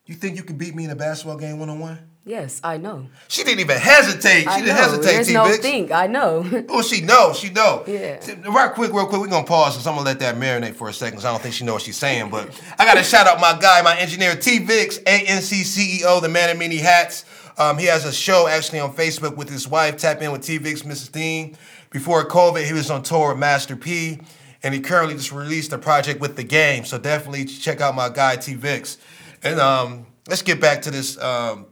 you 0.05 0.15
think 0.15 0.37
you 0.37 0.43
can 0.43 0.57
beat 0.57 0.73
me 0.73 0.85
in 0.85 0.91
a 0.91 0.95
basketball 0.95 1.37
game 1.37 1.59
one 1.59 1.69
on 1.69 1.79
one? 1.79 1.99
Yes, 2.25 2.61
I 2.63 2.77
know. 2.77 3.07
She 3.27 3.43
didn't 3.43 3.59
even 3.59 3.77
hesitate. 3.77 4.43
She 4.43 4.47
I 4.47 4.61
didn't 4.61 4.75
know. 4.77 4.81
hesitate, 4.81 5.11
There's 5.11 5.27
T 5.27 5.33
no 5.33 5.51
think. 5.57 5.91
I 5.91 6.07
know. 6.07 6.43
Oh, 6.69 6.81
she 6.81 7.01
know, 7.01 7.33
she 7.33 7.49
know. 7.49 7.83
Yeah. 7.85 8.17
Right 8.47 8.71
quick, 8.73 8.93
real 8.93 9.07
quick, 9.07 9.19
we're 9.19 9.27
gonna 9.27 9.45
pause 9.45 9.73
because 9.73 9.85
I'm 9.87 9.95
gonna 9.95 10.05
let 10.05 10.19
that 10.19 10.35
marinate 10.35 10.75
for 10.75 10.87
a 10.87 10.93
second. 10.93 11.17
Cause 11.17 11.25
I 11.25 11.31
don't 11.31 11.41
think 11.41 11.53
she 11.53 11.65
know 11.65 11.73
what 11.73 11.81
she's 11.81 11.97
saying, 11.97 12.29
but 12.29 12.49
I 12.79 12.85
gotta 12.85 13.03
shout 13.03 13.27
out 13.27 13.41
my 13.41 13.57
guy, 13.59 13.81
my 13.81 13.97
engineer 13.99 14.35
T 14.37 14.59
Vix, 14.59 14.99
ANC 14.99 15.63
CEO, 15.63 16.21
the 16.21 16.29
man 16.29 16.49
in 16.49 16.57
many 16.57 16.77
hats. 16.77 17.25
Um, 17.57 17.77
he 17.77 17.85
has 17.87 18.05
a 18.05 18.13
show 18.13 18.47
actually 18.47 18.79
on 18.79 18.93
Facebook 18.95 19.35
with 19.35 19.49
his 19.49 19.67
wife. 19.67 19.97
Tap 19.97 20.21
in 20.21 20.31
with 20.31 20.43
T 20.43 20.57
Vix, 20.59 20.83
Mrs. 20.83 21.11
Dean. 21.11 21.57
Before 21.89 22.25
COVID, 22.25 22.63
he 22.65 22.73
was 22.73 22.89
on 22.89 23.03
tour 23.03 23.29
with 23.29 23.37
Master 23.37 23.75
P, 23.75 24.19
and 24.63 24.73
he 24.73 24.79
currently 24.79 25.15
just 25.15 25.31
released 25.33 25.73
a 25.73 25.77
project 25.77 26.21
with 26.21 26.37
the 26.37 26.43
game. 26.43 26.85
So 26.85 26.97
definitely 26.97 27.45
check 27.45 27.81
out 27.81 27.95
my 27.95 28.07
guy 28.07 28.37
T 28.37 28.53
Vix. 28.53 28.97
And 29.43 29.59
um, 29.59 30.05
let's 30.29 30.41
get 30.41 30.61
back 30.61 30.83
to 30.83 30.91
this. 30.91 31.21
Um, 31.21 31.65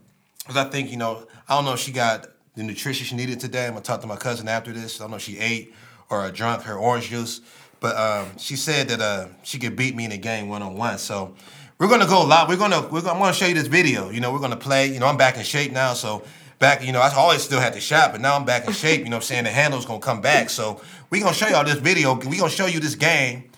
because 0.52 0.68
I 0.68 0.70
think, 0.70 0.92
you 0.92 0.98
know, 0.98 1.26
I 1.48 1.56
don't 1.56 1.66
know 1.66 1.74
if 1.74 1.80
she 1.80 1.92
got 1.92 2.28
the 2.56 2.64
nutrition 2.64 3.06
she 3.06 3.16
needed 3.16 3.40
today. 3.40 3.66
I'm 3.66 3.72
going 3.72 3.84
to 3.84 3.88
talk 3.88 4.02
to 4.02 4.08
my 4.08 4.18
cousin 4.18 4.48
after 4.48 4.74
this. 4.74 5.00
I 5.00 5.06
don't 5.06 5.12
know 5.12 5.18
if 5.18 5.24
she 5.24 5.40
ate 5.40 5.74
or 6.10 6.30
drank 6.32 6.64
her 6.64 6.78
orange 6.78 7.10
juice. 7.10 7.40
But 7.80 7.96
um, 7.96 8.38
she 8.38 8.58
said 8.58 8.90
that 8.90 9.00
uh, 9.02 9.28
she 9.44 9.58
could 9.60 9.76
beat 9.76 9.96
me 9.96 10.06
in 10.06 10.12
a 10.12 10.18
game 10.18 10.50
one 10.50 10.62
on 10.62 10.76
one. 10.76 10.98
So 10.98 11.36
we're 11.80 11.88
gonna 11.88 12.06
go 12.06 12.24
live. 12.24 12.48
We're 12.48 12.58
gonna 12.58 12.82
we're 12.82 13.02
gonna, 13.02 13.14
I'm 13.14 13.20
gonna 13.20 13.34
show 13.34 13.48
you 13.48 13.56
this 13.56 13.66
video. 13.66 14.12
You 14.12 14.20
know, 14.20 14.32
we're 14.32 14.40
gonna 14.40 14.56
play. 14.56 14.94
You 14.94 15.00
know, 15.00 15.08
I'm 15.08 15.18
back 15.18 15.36
in 15.38 15.44
shape 15.44 15.72
now, 15.72 15.94
so 15.94 16.24
back. 16.60 16.86
You 16.86 16.92
know, 16.92 17.02
I 17.02 17.12
always 17.16 17.42
still 17.42 17.60
had 17.60 17.74
to 17.74 17.80
shop, 17.80 18.12
but 18.12 18.22
now 18.22 18.36
I'm 18.36 18.46
back 18.46 18.68
in 18.68 18.74
shape. 18.74 19.00
You 19.00 19.06
know, 19.06 19.16
what 19.16 19.24
I'm 19.24 19.28
saying 19.28 19.46
the 19.46 19.50
handle's 19.50 19.88
gonna 19.88 20.00
come 20.00 20.22
back. 20.22 20.52
So 20.52 20.80
we 21.10 21.22
gonna 21.22 21.34
show 21.34 21.48
y'all 21.48 21.64
this 21.64 21.80
video. 21.80 22.14
We 22.14 22.38
gonna 22.38 22.52
show 22.52 22.68
you 22.68 22.80
this 22.80 22.94
game. 22.94 23.50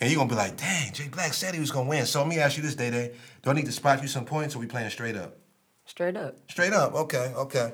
And 0.00 0.08
you're 0.08 0.18
gonna 0.18 0.30
be 0.30 0.36
like, 0.36 0.56
dang, 0.56 0.92
Jay 0.92 1.08
Black 1.08 1.34
said 1.34 1.54
he 1.54 1.60
was 1.60 1.72
gonna 1.72 1.88
win. 1.88 2.06
So 2.06 2.20
let 2.20 2.28
me 2.28 2.38
ask 2.38 2.56
you 2.56 2.62
this, 2.62 2.76
Day 2.76 2.90
Day. 2.90 3.14
Do 3.42 3.50
I 3.50 3.52
need 3.54 3.66
to 3.66 3.72
spot 3.72 4.00
you 4.00 4.06
some 4.06 4.24
points 4.24 4.54
or 4.54 4.60
we 4.60 4.66
playing 4.66 4.90
straight 4.90 5.16
up? 5.16 5.41
Straight 5.84 6.16
up. 6.16 6.38
Straight 6.50 6.72
up. 6.72 6.94
Okay, 6.94 7.32
okay. 7.36 7.72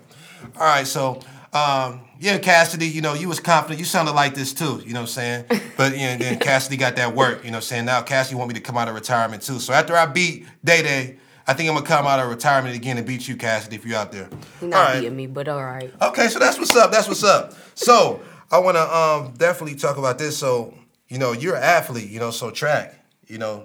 All 0.56 0.60
right, 0.66 0.86
so 0.86 1.20
um, 1.52 2.00
yeah, 2.18 2.38
Cassidy, 2.38 2.86
you 2.86 3.00
know, 3.00 3.14
you 3.14 3.28
was 3.28 3.40
confident. 3.40 3.78
You 3.78 3.84
sounded 3.84 4.12
like 4.12 4.34
this 4.34 4.52
too, 4.52 4.82
you 4.84 4.92
know 4.92 5.00
what 5.00 5.16
I'm 5.18 5.44
saying? 5.44 5.44
But 5.76 5.92
you 5.92 6.06
know, 6.06 6.16
then 6.16 6.38
Cassidy 6.40 6.76
got 6.76 6.96
that 6.96 7.14
work, 7.14 7.44
you 7.44 7.50
know 7.52 7.58
what 7.58 7.64
I'm 7.64 7.68
saying? 7.68 7.84
Now 7.84 8.02
Cassidy 8.02 8.34
want 8.34 8.48
me 8.48 8.54
to 8.54 8.60
come 8.60 8.76
out 8.76 8.88
of 8.88 8.94
retirement 8.96 9.42
too. 9.42 9.60
So 9.60 9.72
after 9.72 9.96
I 9.96 10.06
beat 10.06 10.44
Day 10.64 10.82
Day, 10.82 11.18
I 11.46 11.54
think 11.54 11.68
I'm 11.68 11.76
gonna 11.76 11.86
come 11.86 12.04
out 12.06 12.18
of 12.18 12.28
retirement 12.28 12.74
again 12.74 12.98
and 12.98 13.06
beat 13.06 13.28
you, 13.28 13.36
Cassidy, 13.36 13.76
if 13.76 13.86
you're 13.86 13.96
out 13.96 14.10
there. 14.10 14.28
He 14.58 14.66
All 14.66 14.70
not 14.70 14.88
right. 14.88 15.00
beating 15.00 15.16
me, 15.16 15.26
but 15.28 15.46
all 15.48 15.62
right. 15.64 15.92
Okay, 16.02 16.26
so 16.28 16.38
that's 16.40 16.58
what's 16.58 16.74
up. 16.74 16.90
That's 16.90 17.06
what's 17.06 17.22
up. 17.22 17.54
So 17.74 18.20
I 18.50 18.58
want 18.58 18.76
to 18.76 18.96
um, 18.96 19.34
definitely 19.36 19.76
talk 19.76 19.96
about 19.96 20.18
this. 20.18 20.36
So 20.36 20.74
you 21.08 21.18
know, 21.18 21.32
you're 21.32 21.54
an 21.56 21.62
athlete. 21.62 22.10
You 22.10 22.18
know, 22.18 22.32
so 22.32 22.50
track. 22.50 22.97
You 23.28 23.36
know, 23.38 23.62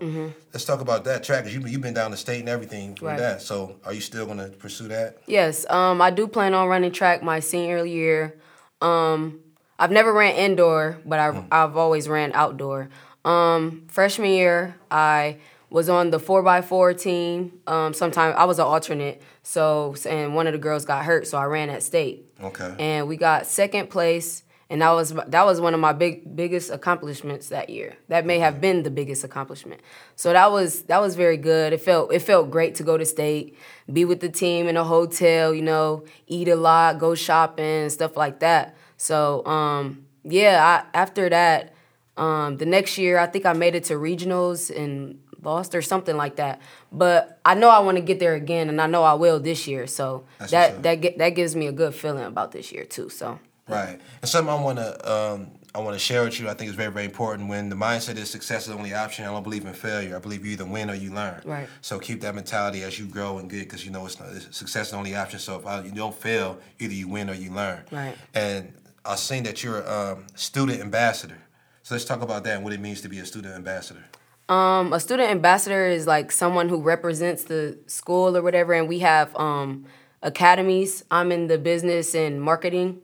let's 0.54 0.66
talk 0.66 0.82
about 0.82 1.06
that 1.06 1.24
track 1.24 1.46
because 1.46 1.56
you 1.56 1.66
you've 1.66 1.82
been 1.82 1.94
down 1.94 2.12
the 2.12 2.18
state 2.18 2.42
and 2.42 2.50
everything 2.50 2.96
for 2.96 3.06
Right. 3.06 3.18
that. 3.18 3.42
So 3.42 3.78
are 3.86 3.94
you 3.94 4.02
still 4.02 4.26
gonna 4.26 4.50
pursue 4.50 4.90
that? 4.90 5.18
Yes, 5.26 5.66
um, 5.70 6.02
I 6.02 6.10
do 6.12 6.28
plan 6.28 6.54
on 6.54 6.68
running 6.68 6.92
track 6.92 7.24
my 7.24 7.40
senior 7.40 7.86
year. 7.86 8.36
Um, 8.82 9.40
I've 9.80 9.92
never 9.92 10.12
ran 10.12 10.36
indoor, 10.36 11.00
but 11.06 11.20
I, 11.20 11.32
Hmm. 11.32 11.40
I've 11.52 11.78
always 11.78 12.10
ran 12.10 12.32
outdoor. 12.34 12.90
Um, 13.24 13.84
freshman 13.88 14.32
year, 14.32 14.76
I 14.92 15.38
was 15.70 15.88
on 15.90 16.12
the 16.12 16.20
4x4 16.20 16.94
team. 16.94 17.54
Um, 17.66 17.94
sometime 17.94 18.36
I 18.38 18.44
was 18.44 18.60
an 18.60 18.66
alternate, 18.66 19.22
so 19.44 19.96
and 20.08 20.36
one 20.36 20.46
of 20.46 20.52
the 20.54 20.60
girls 20.60 20.84
got 20.84 21.06
hurt, 21.06 21.26
so 21.26 21.38
I 21.38 21.46
ran 21.46 21.70
at 21.70 21.84
state. 21.84 22.26
Okay. 22.44 22.76
And 22.78 23.08
we 23.08 23.16
got 23.16 23.48
second 23.48 23.90
place, 23.90 24.43
and 24.70 24.82
that 24.82 24.92
was 24.92 25.14
that 25.14 25.46
was 25.46 25.60
one 25.60 25.74
of 25.74 25.80
my 25.80 25.94
big 25.94 26.36
biggest 26.36 26.72
accomplishments 26.72 27.50
that 27.50 27.70
year. 27.70 27.96
That 28.08 28.26
may 28.26 28.40
have 28.40 28.62
been 28.62 28.84
the 28.84 28.92
biggest 28.92 29.24
accomplishment. 29.24 29.82
So 30.16 30.34
that 30.34 30.52
was 30.52 30.84
that 30.84 31.02
was 31.02 31.16
very 31.16 31.38
good. 31.38 31.74
It 31.74 31.82
felt 31.82 32.14
it 32.14 32.20
felt 32.20 32.50
great 32.50 32.76
to 32.76 32.84
go 32.84 32.98
to 32.98 33.06
state, 33.06 33.58
be 33.92 34.06
with 34.06 34.20
the 34.20 34.30
team 34.30 34.68
in 34.68 34.78
a 34.78 34.84
hotel, 34.84 35.54
you 35.54 35.62
know, 35.62 36.06
eat 36.28 36.48
a 36.48 36.56
lot, 36.56 37.00
go 37.00 37.14
shopping, 37.16 37.90
stuff 37.90 38.16
like 38.18 38.40
that. 38.40 38.76
So 38.98 39.46
um, 39.46 40.06
yeah, 40.24 40.84
I, 40.94 40.98
after 40.98 41.30
that, 41.30 41.74
um, 42.18 42.58
the 42.58 42.66
next 42.66 42.98
year 42.98 43.18
I 43.20 43.28
think 43.28 43.46
I 43.46 43.54
made 43.54 43.76
it 43.76 43.84
to 43.86 43.96
regionals 43.96 44.76
and 44.76 45.20
lost 45.44 45.76
or 45.76 45.82
something 45.82 46.16
like 46.16 46.38
that. 46.38 46.62
But 46.92 47.40
I 47.44 47.54
know 47.54 47.70
I 47.70 47.80
want 47.80 47.98
to 47.98 48.02
get 48.02 48.20
there 48.20 48.34
again, 48.34 48.70
and 48.70 48.80
I 48.82 48.88
know 48.88 49.04
I 49.04 49.14
will 49.14 49.40
this 49.40 49.68
year. 49.68 49.88
So 49.88 50.24
That's 50.40 50.52
that 50.52 50.84
that 50.84 51.18
that 51.18 51.30
gives 51.32 51.56
me 51.56 51.68
a 51.68 51.72
good 51.72 51.94
feeling 51.94 52.24
about 52.24 52.54
this 52.54 52.72
year 52.72 52.86
too. 52.86 53.10
So 53.10 53.40
Right. 53.68 54.00
And 54.22 54.30
something 54.30 54.54
I 54.54 54.62
want 54.62 54.78
to 54.78 55.12
um, 55.12 55.52
I 55.76 55.80
want 55.80 55.96
to 55.96 56.00
share 56.00 56.24
with 56.24 56.40
you. 56.40 56.50
I 56.50 56.54
think 56.54 56.70
is 56.70 56.76
very 56.76 56.92
very 56.92 57.06
important. 57.06 57.50
When 57.50 57.70
the 57.70 57.76
mindset 57.76 58.18
is 58.18 58.30
success 58.30 58.64
is 58.64 58.68
the 58.68 58.78
only 58.78 58.94
option, 58.94 59.26
I 59.26 59.32
don't 59.32 59.44
believe 59.44 59.66
in 59.66 59.74
failure. 59.74 60.16
I 60.16 60.20
believe 60.20 60.46
you 60.46 60.52
either 60.52 60.66
win 60.66 60.90
or 60.90 60.96
you 60.96 61.14
learn. 61.14 61.42
Right. 61.46 61.68
So 61.82 61.98
keep 61.98 62.22
that 62.22 62.36
mentality 62.36 62.84
as 62.84 63.00
you 63.00 63.06
grow 63.06 63.38
and 63.38 63.50
get, 63.50 63.60
because 63.60 63.86
you 63.86 63.92
know 63.92 64.06
it's, 64.06 64.20
not, 64.20 64.30
it's 64.30 64.56
success 64.56 64.88
is 64.88 64.92
the 64.92 64.98
only 64.98 65.16
option. 65.16 65.40
So 65.40 65.58
if 65.58 65.66
I, 65.66 65.82
you 65.82 65.92
don't 65.92 66.14
fail, 66.14 66.60
either 66.80 66.94
you 66.94 67.08
win 67.08 67.30
or 67.30 67.34
you 67.34 67.52
learn. 67.52 67.86
Right. 67.92 68.16
And 68.34 68.74
I've 69.06 69.20
seen 69.20 69.44
that 69.44 69.64
you're 69.64 69.82
a 69.82 70.14
um, 70.14 70.28
student 70.36 70.82
ambassador. 70.82 71.38
So 71.84 71.96
let's 71.96 72.06
talk 72.06 72.22
about 72.22 72.44
that 72.46 72.56
and 72.56 72.64
what 72.64 72.74
it 72.74 72.80
means 72.80 73.02
to 73.02 73.10
be 73.10 73.20
a 73.20 73.26
student 73.26 73.56
ambassador. 73.56 74.04
Um, 74.50 74.94
a 74.94 75.00
student 75.00 75.32
ambassador 75.32 75.88
is 75.88 76.06
like 76.06 76.32
someone 76.32 76.70
who 76.70 76.82
represents 76.82 77.46
the 77.46 77.78
school 77.88 78.36
or 78.36 78.42
whatever, 78.42 78.74
and 78.74 78.88
we 78.88 79.00
have 79.00 79.36
um, 79.38 79.86
academies. 80.22 81.04
I'm 81.10 81.32
in 81.32 81.48
the 81.48 81.58
business 81.58 82.14
and 82.14 82.42
marketing 82.42 83.02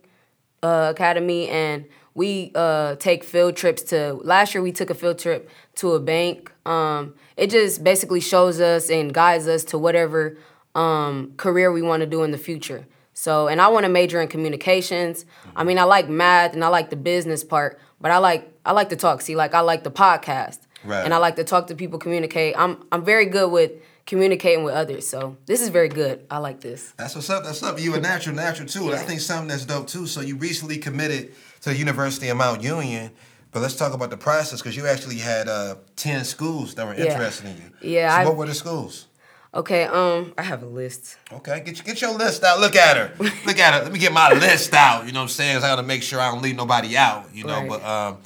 uh, 0.62 0.88
academy, 0.94 1.48
and 1.48 1.84
we 2.14 2.52
uh, 2.54 2.96
take 2.96 3.24
field 3.24 3.56
trips 3.56 3.82
to. 3.84 4.14
Last 4.14 4.54
year, 4.54 4.62
we 4.62 4.72
took 4.72 4.90
a 4.90 4.94
field 4.94 5.18
trip 5.18 5.48
to 5.76 5.92
a 5.92 6.00
bank. 6.00 6.52
Um, 6.66 7.14
it 7.36 7.50
just 7.50 7.82
basically 7.82 8.20
shows 8.20 8.60
us 8.60 8.90
and 8.90 9.12
guides 9.14 9.48
us 9.48 9.64
to 9.64 9.78
whatever 9.78 10.36
um, 10.74 11.32
career 11.36 11.72
we 11.72 11.82
want 11.82 12.00
to 12.00 12.06
do 12.06 12.22
in 12.22 12.30
the 12.30 12.38
future. 12.38 12.86
So, 13.14 13.48
and 13.48 13.60
I 13.60 13.68
want 13.68 13.84
to 13.84 13.88
major 13.90 14.20
in 14.20 14.28
communications. 14.28 15.26
I 15.56 15.64
mean, 15.64 15.78
I 15.78 15.84
like 15.84 16.08
math 16.08 16.54
and 16.54 16.64
I 16.64 16.68
like 16.68 16.90
the 16.90 16.96
business 16.96 17.44
part, 17.44 17.78
but 18.00 18.10
I 18.10 18.18
like 18.18 18.52
I 18.64 18.72
like 18.72 18.88
to 18.90 18.96
talk. 18.96 19.20
See, 19.20 19.36
like 19.36 19.54
I 19.54 19.60
like 19.60 19.84
the 19.84 19.90
podcast, 19.90 20.60
Right. 20.84 21.04
and 21.04 21.12
I 21.12 21.18
like 21.18 21.36
to 21.36 21.44
talk 21.44 21.66
to 21.68 21.74
people, 21.74 21.98
communicate. 21.98 22.54
I'm 22.56 22.82
I'm 22.92 23.04
very 23.04 23.26
good 23.26 23.50
with 23.50 23.72
communicating 24.06 24.64
with 24.64 24.74
others. 24.74 25.06
So 25.06 25.36
this 25.46 25.60
is 25.60 25.68
very 25.68 25.88
good. 25.88 26.26
I 26.30 26.38
like 26.38 26.60
this. 26.60 26.92
That's 26.96 27.14
what's 27.14 27.30
up. 27.30 27.44
That's 27.44 27.62
up. 27.62 27.80
You 27.80 27.94
a 27.94 28.00
natural, 28.00 28.34
natural 28.34 28.68
too. 28.68 28.86
And 28.90 28.94
I 28.94 29.02
think 29.02 29.20
something 29.20 29.48
that's 29.48 29.64
dope 29.64 29.86
too. 29.86 30.06
So 30.06 30.20
you 30.20 30.36
recently 30.36 30.78
committed 30.78 31.32
to 31.62 31.70
the 31.70 31.76
University 31.76 32.28
of 32.28 32.36
Mount 32.36 32.62
Union. 32.62 33.10
But 33.52 33.60
let's 33.62 33.74
talk 33.74 33.92
about 33.94 34.10
the 34.10 34.16
process 34.16 34.60
because 34.62 34.76
you 34.76 34.86
actually 34.86 35.18
had 35.18 35.48
uh, 35.48 35.74
ten 35.96 36.24
schools 36.24 36.74
that 36.76 36.86
were 36.86 36.94
Yeah. 36.94 37.06
interested 37.12 37.46
in 37.46 37.56
you. 37.56 37.90
Yeah, 37.90 38.14
So 38.14 38.20
I- 38.22 38.24
what 38.26 38.36
were 38.36 38.46
the 38.46 38.54
schools? 38.54 39.06
Okay, 39.52 39.82
um, 39.86 40.32
I 40.38 40.42
have 40.42 40.62
a 40.62 40.66
list. 40.66 41.16
Okay, 41.32 41.60
get 41.66 41.74
your, 41.76 41.84
get 41.84 42.00
your 42.00 42.16
list 42.16 42.44
out. 42.44 42.60
Look 42.60 42.76
at 42.76 42.96
her. 42.96 43.10
Look 43.18 43.58
at 43.58 43.74
her. 43.74 43.82
Let 43.82 43.92
me 43.92 43.98
get 43.98 44.12
my 44.12 44.32
list 44.32 44.72
out. 44.72 45.06
You 45.06 45.12
know 45.12 45.18
what 45.18 45.22
I'm 45.24 45.28
saying? 45.30 45.56
I 45.56 45.60
gotta 45.62 45.82
make 45.82 46.04
sure 46.04 46.20
I 46.20 46.30
don't 46.30 46.40
leave 46.40 46.54
nobody 46.54 46.96
out. 46.96 47.34
You 47.34 47.42
know, 47.42 47.58
Right. 47.58 47.68
but 47.68 47.84
um, 47.84 48.18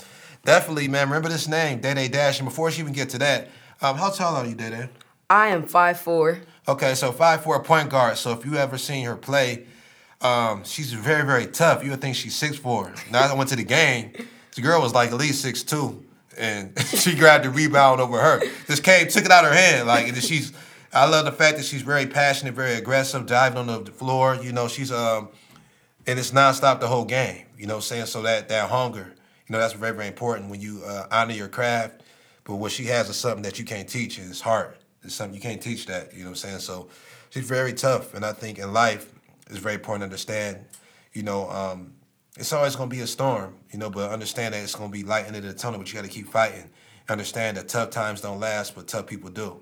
definitely, 0.44 0.86
man. 0.88 1.08
Remember 1.08 1.30
this 1.30 1.48
name, 1.48 1.80
Day 1.80 1.94
Day 1.94 2.08
Nash. 2.08 2.40
And 2.40 2.46
before 2.46 2.70
she 2.70 2.82
even 2.82 2.92
get 2.92 3.08
to 3.10 3.18
that, 3.20 3.48
um, 3.80 3.96
how 3.96 4.10
tall 4.10 4.36
are 4.36 4.44
you, 4.46 4.54
Day? 4.54 4.90
I 5.28 5.48
am 5.48 5.64
five 5.66 5.98
four. 5.98 6.40
Okay, 6.68 6.94
so 6.94 7.12
five 7.12 7.42
four 7.42 7.62
point 7.62 7.90
guard. 7.90 8.16
So 8.16 8.32
if 8.32 8.44
you 8.44 8.56
ever 8.56 8.78
seen 8.78 9.06
her 9.06 9.16
play, 9.16 9.66
um, 10.20 10.64
she's 10.64 10.92
very 10.92 11.24
very 11.24 11.46
tough. 11.46 11.84
You 11.84 11.90
would 11.90 12.00
think 12.00 12.16
she's 12.16 12.34
six 12.34 12.56
four. 12.56 12.92
Now 13.10 13.20
I 13.20 13.34
went 13.34 13.50
to 13.50 13.56
the 13.56 13.64
game. 13.64 14.12
The 14.54 14.62
girl 14.62 14.80
was 14.80 14.94
like 14.94 15.10
at 15.10 15.16
least 15.16 15.42
six 15.42 15.62
two, 15.62 16.04
and 16.36 16.78
she 16.86 17.14
grabbed 17.14 17.44
the 17.44 17.50
rebound 17.50 18.00
over 18.00 18.20
her. 18.20 18.42
Just 18.66 18.84
came, 18.84 19.08
took 19.08 19.24
it 19.24 19.30
out 19.30 19.44
of 19.44 19.50
her 19.50 19.56
hand. 19.56 19.86
Like 19.86 20.08
and 20.08 20.22
she's. 20.22 20.52
I 20.92 21.08
love 21.08 21.24
the 21.24 21.32
fact 21.32 21.56
that 21.56 21.64
she's 21.64 21.82
very 21.82 22.06
passionate, 22.06 22.54
very 22.54 22.74
aggressive, 22.74 23.26
diving 23.26 23.68
on 23.68 23.84
the 23.84 23.90
floor. 23.90 24.36
You 24.36 24.52
know, 24.52 24.68
she's 24.68 24.92
um, 24.92 25.28
and 26.06 26.18
it's 26.18 26.30
nonstop 26.30 26.80
the 26.80 26.86
whole 26.86 27.04
game. 27.04 27.46
You 27.58 27.66
know, 27.66 27.80
saying 27.80 28.06
so 28.06 28.22
that 28.22 28.48
that 28.48 28.70
hunger. 28.70 29.14
You 29.48 29.52
know, 29.52 29.58
that's 29.58 29.72
very 29.74 29.94
very 29.94 30.06
important 30.06 30.50
when 30.50 30.60
you 30.60 30.82
uh, 30.86 31.06
honor 31.10 31.34
your 31.34 31.48
craft. 31.48 32.02
But 32.44 32.56
what 32.56 32.72
she 32.72 32.84
has 32.84 33.08
is 33.08 33.16
something 33.16 33.42
that 33.42 33.58
you 33.58 33.64
can't 33.64 33.88
teach, 33.88 34.18
and 34.18 34.30
it's 34.30 34.40
heart. 34.42 34.78
It's 35.04 35.14
something 35.14 35.34
you 35.34 35.40
can't 35.40 35.60
teach 35.60 35.86
that. 35.86 36.12
You 36.12 36.20
know 36.20 36.26
what 36.26 36.30
I'm 36.30 36.36
saying? 36.36 36.58
So 36.60 36.88
she's 37.30 37.46
very 37.46 37.72
tough, 37.72 38.14
and 38.14 38.24
I 38.24 38.32
think 38.32 38.58
in 38.58 38.72
life 38.72 39.12
it's 39.48 39.58
very 39.58 39.74
important 39.74 40.02
to 40.02 40.04
understand. 40.04 40.64
You 41.12 41.22
know, 41.22 41.48
um, 41.50 41.94
it's 42.36 42.52
always 42.52 42.76
gonna 42.76 42.90
be 42.90 43.00
a 43.00 43.06
storm. 43.06 43.56
You 43.70 43.78
know, 43.78 43.90
but 43.90 44.10
understand 44.10 44.54
that 44.54 44.62
it's 44.62 44.74
gonna 44.74 44.90
be 44.90 45.02
light 45.02 45.26
into 45.26 45.40
the 45.40 45.54
tunnel. 45.54 45.78
But 45.78 45.88
you 45.88 45.94
got 45.94 46.04
to 46.04 46.10
keep 46.10 46.28
fighting. 46.28 46.70
Understand 47.08 47.56
that 47.58 47.68
tough 47.68 47.90
times 47.90 48.22
don't 48.22 48.40
last, 48.40 48.74
but 48.74 48.88
tough 48.88 49.06
people 49.06 49.30
do. 49.30 49.60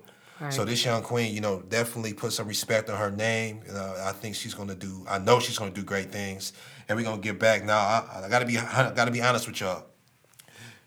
So 0.49 0.65
this 0.65 0.83
young 0.83 1.03
queen, 1.03 1.33
you 1.33 1.39
know, 1.39 1.61
definitely 1.61 2.13
put 2.13 2.33
some 2.33 2.47
respect 2.47 2.89
on 2.89 2.97
her 2.97 3.11
name. 3.11 3.61
You 3.65 3.73
know, 3.73 3.95
I 4.03 4.11
think 4.11 4.35
she's 4.35 4.53
gonna 4.53 4.75
do. 4.75 5.05
I 5.07 5.17
know 5.19 5.39
she's 5.39 5.57
gonna 5.57 5.71
do 5.71 5.83
great 5.83 6.11
things, 6.11 6.51
and 6.89 6.97
we're 6.97 7.03
gonna 7.05 7.21
get 7.21 7.39
back. 7.39 7.63
Now, 7.63 7.77
I, 7.77 8.23
I 8.25 8.29
gotta 8.29 8.45
be, 8.45 8.57
I 8.57 8.91
gotta 8.93 9.11
be 9.11 9.21
honest 9.21 9.47
with 9.47 9.61
y'all. 9.61 9.85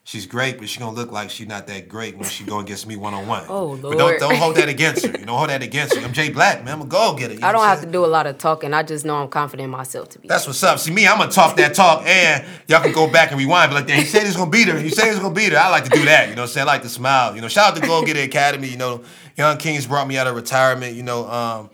She's 0.06 0.24
great, 0.24 0.58
but 0.58 0.68
she's 0.68 0.78
gonna 0.78 0.94
look 0.94 1.10
like 1.10 1.30
she's 1.30 1.48
not 1.48 1.66
that 1.66 1.88
great 1.88 2.16
when 2.16 2.28
she 2.28 2.44
go 2.44 2.60
against 2.60 2.86
me 2.86 2.94
one 2.94 3.12
on 3.12 3.26
one. 3.26 3.42
Oh, 3.48 3.76
But 3.76 3.98
don't 3.98 4.20
don't 4.20 4.36
hold 4.36 4.54
that 4.54 4.68
against 4.68 5.04
her. 5.04 5.10
You 5.18 5.26
don't 5.26 5.36
hold 5.36 5.50
that 5.50 5.64
against 5.64 5.96
her. 5.96 6.00
I'm 6.04 6.12
Jay 6.12 6.30
Black, 6.30 6.64
man. 6.64 6.74
I'm 6.74 6.82
a 6.82 6.84
go 6.86 7.16
get 7.16 7.30
getter. 7.30 7.44
I 7.44 7.50
don't 7.50 7.64
have 7.64 7.80
to 7.80 7.90
do 7.90 8.04
a 8.04 8.06
lot 8.06 8.28
of 8.28 8.38
talking. 8.38 8.72
I 8.72 8.84
just 8.84 9.04
know 9.04 9.16
I'm 9.16 9.26
confident 9.26 9.64
in 9.64 9.70
myself 9.70 10.10
to 10.10 10.20
be. 10.20 10.28
That's 10.28 10.46
what's 10.46 10.62
up. 10.62 10.78
See 10.78 10.92
me, 10.92 11.08
I'm 11.08 11.18
gonna 11.18 11.32
talk 11.32 11.56
that 11.56 11.74
talk, 11.74 12.06
and 12.06 12.44
y'all 12.68 12.82
can 12.84 12.92
go 12.92 13.10
back 13.10 13.32
and 13.32 13.40
rewind. 13.40 13.72
But 13.72 13.88
like, 13.88 13.98
he 13.98 14.04
said 14.04 14.22
he's 14.22 14.36
gonna 14.36 14.48
beat 14.48 14.68
her. 14.68 14.78
He 14.78 14.90
said 14.90 15.06
he's 15.08 15.18
gonna 15.18 15.34
beat 15.34 15.50
her. 15.50 15.58
I 15.58 15.70
like 15.70 15.82
to 15.82 15.90
do 15.90 16.04
that. 16.04 16.28
You 16.28 16.36
know, 16.36 16.42
what 16.42 16.50
I'm 16.50 16.54
saying 16.54 16.68
I 16.68 16.70
like 16.70 16.82
to 16.82 16.88
smile. 16.88 17.34
You 17.34 17.40
know, 17.42 17.48
shout 17.48 17.70
out 17.72 17.82
to 17.82 17.84
Go 17.84 18.04
Getter 18.04 18.20
Academy. 18.20 18.68
You 18.68 18.76
know, 18.76 19.02
Young 19.36 19.56
Kings 19.56 19.88
brought 19.88 20.06
me 20.06 20.18
out 20.18 20.28
of 20.28 20.36
retirement. 20.36 20.94
You 20.94 21.02
know, 21.02 21.28
um, 21.28 21.70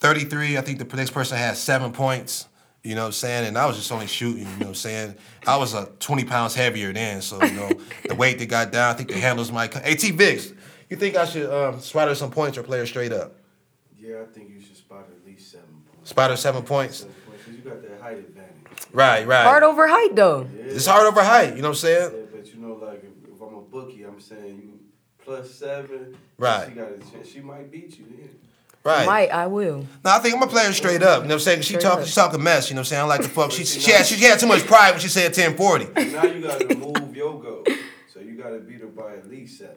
33. 0.00 0.58
I 0.58 0.60
think 0.60 0.86
the 0.86 0.96
next 0.98 1.12
person 1.12 1.38
had 1.38 1.56
seven 1.56 1.92
points. 1.92 2.46
You 2.84 2.94
know 2.94 3.00
what 3.00 3.06
I'm 3.06 3.12
saying? 3.12 3.46
And 3.48 3.56
I 3.56 3.64
was 3.64 3.76
just 3.76 3.90
only 3.90 4.06
shooting, 4.06 4.40
you 4.42 4.44
know 4.44 4.58
what 4.58 4.66
I'm 4.68 4.74
saying? 4.74 5.14
I 5.46 5.56
was 5.56 5.74
uh, 5.74 5.88
20 6.00 6.24
pounds 6.24 6.54
heavier 6.54 6.92
then, 6.92 7.22
so, 7.22 7.42
you 7.42 7.52
know, 7.52 7.70
the 8.06 8.14
weight 8.14 8.38
that 8.38 8.46
got 8.50 8.72
down, 8.72 8.90
I 8.90 8.92
think 8.92 9.08
the 9.08 9.18
handles 9.18 9.50
might 9.50 9.70
come. 9.70 9.82
Hey, 9.82 9.94
T 9.94 10.10
Vix, 10.10 10.52
you 10.90 10.96
think 10.98 11.16
I 11.16 11.24
should 11.24 11.50
um, 11.50 11.80
spot 11.80 12.08
her 12.08 12.14
some 12.14 12.30
points 12.30 12.58
or 12.58 12.62
play 12.62 12.78
her 12.78 12.86
straight 12.86 13.10
up? 13.10 13.36
Yeah, 13.98 14.20
I 14.20 14.26
think 14.26 14.50
you 14.50 14.60
should 14.60 14.76
spot 14.76 15.08
at 15.10 15.26
least 15.26 15.50
seven 15.50 15.66
points. 15.90 16.10
Spot 16.10 16.30
her 16.30 16.36
seven 16.36 16.62
points? 16.62 16.98
Seven 16.98 17.14
points, 17.26 17.44
'cause 17.44 17.54
you 17.54 17.60
got 17.62 17.82
that 17.82 18.00
height 18.02 18.18
advantage. 18.18 18.50
Right, 18.92 19.26
right. 19.26 19.44
Hard 19.44 19.62
over 19.62 19.88
height 19.88 20.14
though. 20.14 20.42
Yeah. 20.54 20.64
It's 20.74 20.84
hard 20.86 21.06
over 21.06 21.22
height, 21.22 21.56
you 21.56 21.62
know 21.62 21.68
what 21.70 21.76
I'm 21.78 21.80
saying? 21.80 22.10
Yeah, 22.12 22.18
but 22.36 22.54
you 22.54 22.60
know, 22.60 22.74
like 22.74 23.02
if, 23.02 23.34
if 23.34 23.40
I'm 23.40 23.54
a 23.54 23.60
bookie, 23.62 24.02
I'm 24.02 24.20
saying 24.20 24.60
you 24.62 24.78
plus 25.24 25.54
seven. 25.54 26.18
Right. 26.36 26.68
She 26.68 26.74
got 26.74 26.88
a 26.92 26.98
chance. 26.98 27.28
She 27.30 27.40
might 27.40 27.70
beat 27.72 27.98
you 27.98 28.04
then. 28.10 28.28
Right. 28.84 29.06
Might 29.06 29.30
I 29.32 29.46
will. 29.46 29.86
No, 30.04 30.10
I 30.10 30.18
think 30.18 30.34
I'm 30.34 30.40
gonna 30.40 30.52
play 30.52 30.66
her 30.66 30.72
straight 30.74 31.02
up. 31.02 31.22
You 31.22 31.28
know 31.28 31.34
what 31.36 31.40
I'm 31.40 31.40
saying? 31.40 31.60
She 31.62 31.74
Straight 31.74 31.82
talking, 31.82 32.02
up. 32.02 32.06
she 32.06 32.14
talking 32.14 32.42
mess. 32.42 32.68
You 32.68 32.74
know 32.74 32.80
what 32.80 32.86
I'm 32.86 32.88
saying? 32.90 33.02
I 33.02 33.06
like 33.06 33.22
the 33.22 33.28
fuck. 33.30 33.50
She 33.50 33.64
she 33.64 33.90
had, 33.90 34.04
she 34.04 34.22
had 34.22 34.38
too 34.38 34.46
much 34.46 34.66
pride 34.66 34.90
when 34.90 35.00
she 35.00 35.08
said 35.08 35.34
1040. 35.34 36.12
Now 36.12 36.24
you 36.24 36.42
got 36.42 36.60
to 36.60 36.76
move 36.76 37.16
your 37.16 37.40
goal. 37.42 37.64
So 38.12 38.20
you 38.20 38.36
gotta 38.36 38.58
beat 38.58 38.80
her 38.82 38.86
by 38.88 39.14
at 39.14 39.28
least 39.30 39.58
seven. 39.58 39.76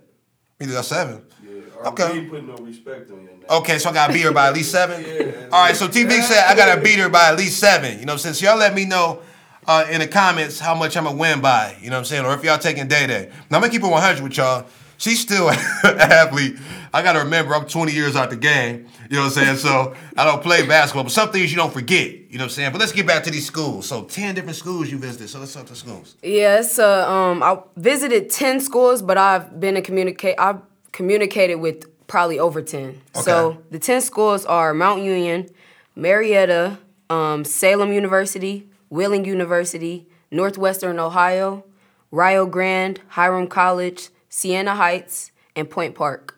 You 0.59 0.67
got 0.67 0.83
seven. 0.85 1.21
Yeah. 1.41 1.87
Okay. 1.89 2.19
We 2.19 2.25
put 2.27 2.45
no 2.45 2.55
respect 2.57 3.09
on 3.11 3.17
your 3.23 3.31
name. 3.31 3.45
Okay, 3.49 3.77
so 3.77 3.91
I 3.91 3.93
gotta 3.93 4.11
beat 4.11 4.23
her 4.23 4.31
by 4.33 4.47
at 4.49 4.53
least 4.53 4.71
seven. 4.71 5.01
Yeah. 5.01 5.47
All 5.53 5.63
right, 5.63 5.75
so 5.75 5.87
T 5.87 6.03
Vix 6.03 6.27
said 6.27 6.43
I 6.45 6.55
gotta 6.55 6.81
beat 6.81 6.99
her 6.99 7.07
by 7.07 7.29
at 7.29 7.37
least 7.37 7.59
seven. 7.59 7.99
You 7.99 8.05
know 8.05 8.11
what 8.11 8.25
I'm 8.25 8.33
saying? 8.33 8.35
So 8.35 8.47
y'all 8.47 8.57
let 8.57 8.73
me 8.73 8.83
know 8.83 9.21
uh, 9.67 9.85
in 9.89 9.99
the 10.01 10.07
comments 10.07 10.59
how 10.59 10.75
much 10.75 10.97
I'm 10.97 11.05
gonna 11.05 11.15
win 11.15 11.39
by. 11.39 11.77
You 11.79 11.89
know 11.91 11.95
what 11.95 11.99
I'm 11.99 12.05
saying? 12.05 12.25
Or 12.25 12.33
if 12.33 12.43
y'all 12.43 12.57
taking 12.57 12.87
Day 12.87 13.07
Day. 13.07 13.29
Now 13.49 13.57
I'm 13.57 13.61
gonna 13.61 13.71
keep 13.71 13.83
it 13.83 13.87
100 13.87 14.21
with 14.21 14.35
y'all. 14.35 14.65
She's 14.97 15.19
still 15.19 15.49
an 15.49 15.57
athlete. 15.83 16.57
I 16.93 17.03
gotta 17.03 17.19
remember 17.19 17.53
I'm 17.55 17.67
20 17.67 17.91
years 17.91 18.15
out 18.15 18.29
the 18.29 18.35
game. 18.35 18.87
You 19.09 19.17
know 19.17 19.23
what 19.23 19.37
I'm 19.37 19.45
saying? 19.45 19.57
So 19.57 19.95
I 20.17 20.25
don't 20.25 20.41
play 20.41 20.65
basketball, 20.65 21.03
but 21.03 21.11
some 21.11 21.31
things 21.31 21.51
you 21.51 21.57
don't 21.57 21.71
forget. 21.71 22.11
You 22.11 22.37
know 22.37 22.43
what 22.43 22.43
I'm 22.43 22.49
saying? 22.49 22.71
But 22.71 22.79
let's 22.79 22.91
get 22.91 23.05
back 23.07 23.23
to 23.23 23.31
these 23.31 23.45
schools. 23.45 23.87
So 23.87 24.03
10 24.03 24.35
different 24.35 24.57
schools 24.57 24.91
you 24.91 24.97
visited. 24.97 25.29
So 25.29 25.39
let's 25.39 25.53
talk 25.53 25.65
to 25.67 25.75
schools. 25.75 26.15
Yeah, 26.23 26.59
it's 26.59 26.79
uh, 26.79 27.09
um, 27.09 27.43
I 27.43 27.59
visited 27.75 28.29
ten 28.29 28.59
schools, 28.59 29.01
but 29.01 29.17
I've 29.17 29.59
been 29.59 29.77
in 29.77 29.83
communicate. 29.83 30.35
I've 30.39 30.61
communicated 30.91 31.55
with 31.55 31.85
probably 32.07 32.39
over 32.39 32.61
ten. 32.61 33.01
Okay. 33.15 33.21
So 33.21 33.63
the 33.71 33.79
ten 33.79 34.01
schools 34.01 34.45
are 34.45 34.73
Mount 34.73 35.03
Union, 35.03 35.49
Marietta, 35.95 36.79
um, 37.09 37.45
Salem 37.45 37.93
University, 37.93 38.67
Wheeling 38.89 39.25
University, 39.25 40.07
Northwestern 40.31 40.99
Ohio, 40.99 41.63
Rio 42.11 42.45
Grande, 42.45 42.99
Hiram 43.09 43.47
College, 43.47 44.09
Siena 44.29 44.75
Heights, 44.75 45.31
and 45.55 45.69
Point 45.69 45.95
Park. 45.95 46.37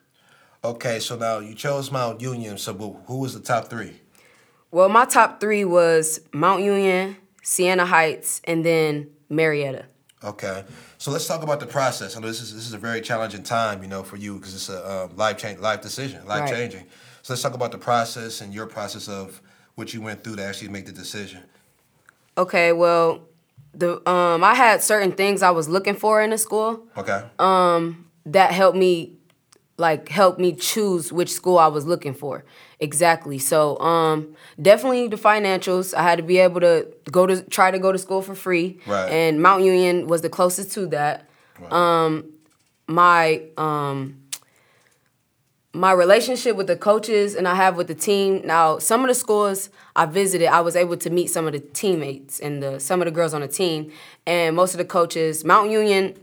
Okay, 0.63 0.99
so 0.99 1.15
now 1.15 1.39
you 1.39 1.55
chose 1.55 1.91
Mount 1.91 2.21
Union. 2.21 2.57
So 2.57 2.73
who- 3.07 3.19
was 3.19 3.33
the 3.33 3.39
top 3.39 3.69
three? 3.69 4.01
Well, 4.71 4.89
my 4.89 5.05
top 5.05 5.39
three 5.39 5.65
was 5.65 6.19
Mount 6.33 6.63
Union, 6.63 7.17
Siena 7.41 7.85
Heights, 7.85 8.41
and 8.43 8.65
then 8.65 9.09
Marietta. 9.29 9.85
Okay, 10.21 10.65
so 10.97 11.11
let's 11.11 11.25
talk 11.25 11.43
about 11.43 11.61
the 11.61 11.65
process. 11.65 12.17
I 12.17 12.19
know 12.19 12.27
this 12.27 12.41
is 12.41 12.53
this 12.53 12.67
is 12.67 12.73
a 12.73 12.77
very 12.77 12.99
challenging 12.99 13.41
time, 13.41 13.81
you 13.81 13.87
know, 13.87 14.03
for 14.03 14.17
you 14.17 14.35
because 14.37 14.53
it's 14.53 14.67
a 14.69 15.05
um, 15.05 15.15
life 15.15 15.37
change, 15.37 15.59
life 15.59 15.81
decision, 15.81 16.25
life 16.27 16.41
Right. 16.41 16.53
changing. 16.53 16.87
So 17.21 17.33
let's 17.33 17.41
talk 17.41 17.53
about 17.53 17.71
the 17.71 17.77
process 17.77 18.41
and 18.41 18.53
your 18.53 18.67
process 18.67 19.07
of 19.07 19.41
what 19.75 19.93
you 19.93 20.01
went 20.01 20.23
through 20.23 20.35
to 20.35 20.43
actually 20.43 20.67
make 20.69 20.85
the 20.85 20.91
decision. 20.91 21.43
Okay, 22.37 22.73
well, 22.73 23.28
the 23.73 24.07
um, 24.09 24.43
I 24.43 24.53
had 24.55 24.81
certain 24.81 25.11
things 25.11 25.41
I 25.43 25.51
was 25.51 25.69
looking 25.69 25.95
for 25.95 26.21
in 26.21 26.33
a 26.33 26.37
school 26.37 26.87
Okay. 26.97 27.23
Um 27.39 28.05
that 28.25 28.51
helped 28.51 28.77
me, 28.77 29.13
like, 29.77 30.09
help 30.09 30.37
me 30.37 30.53
choose 30.53 31.11
which 31.11 31.31
school 31.31 31.57
I 31.57 31.67
was 31.67 31.85
looking 31.85 32.13
for. 32.13 32.43
Exactly. 32.79 33.39
So, 33.39 33.79
um, 33.79 34.35
definitely 34.61 35.07
the 35.07 35.15
financials. 35.17 35.93
I 35.95 36.03
had 36.03 36.17
to 36.17 36.23
be 36.23 36.37
able 36.37 36.61
to 36.61 36.87
go 37.11 37.25
to 37.25 37.41
try 37.43 37.71
to 37.71 37.79
go 37.79 37.91
to 37.91 37.97
school 37.97 38.21
for 38.21 38.35
free, 38.35 38.79
Right. 38.85 39.09
and 39.11 39.41
Mount 39.41 39.63
Union 39.63 40.07
was 40.07 40.21
the 40.21 40.29
closest 40.29 40.71
to 40.73 40.85
that. 40.87 41.27
Right. 41.59 42.23
my 42.87 43.41
um 43.57 44.18
my 45.73 45.91
relationship 45.91 46.55
with 46.55 46.67
the 46.67 46.75
coaches 46.75 47.35
and 47.35 47.47
I 47.47 47.55
have 47.55 47.77
with 47.77 47.87
the 47.87 47.95
team. 47.95 48.41
Now, 48.43 48.79
some 48.79 49.01
of 49.01 49.07
the 49.07 49.13
schools 49.13 49.69
I 49.95 50.05
visited, 50.05 50.47
I 50.47 50.61
was 50.61 50.75
able 50.75 50.97
to 50.97 51.09
meet 51.09 51.27
some 51.27 51.45
of 51.45 51.53
the 51.53 51.59
teammates 51.59 52.39
and 52.39 52.61
the 52.63 52.79
some 52.79 53.01
of 53.01 53.05
the 53.05 53.11
girls 53.11 53.33
on 53.33 53.41
the 53.41 53.47
team, 53.47 53.91
and 54.25 54.55
most 54.55 54.73
of 54.73 54.79
the 54.79 54.85
coaches. 54.85 55.45
Mount 55.45 55.69
Union, 55.69 56.17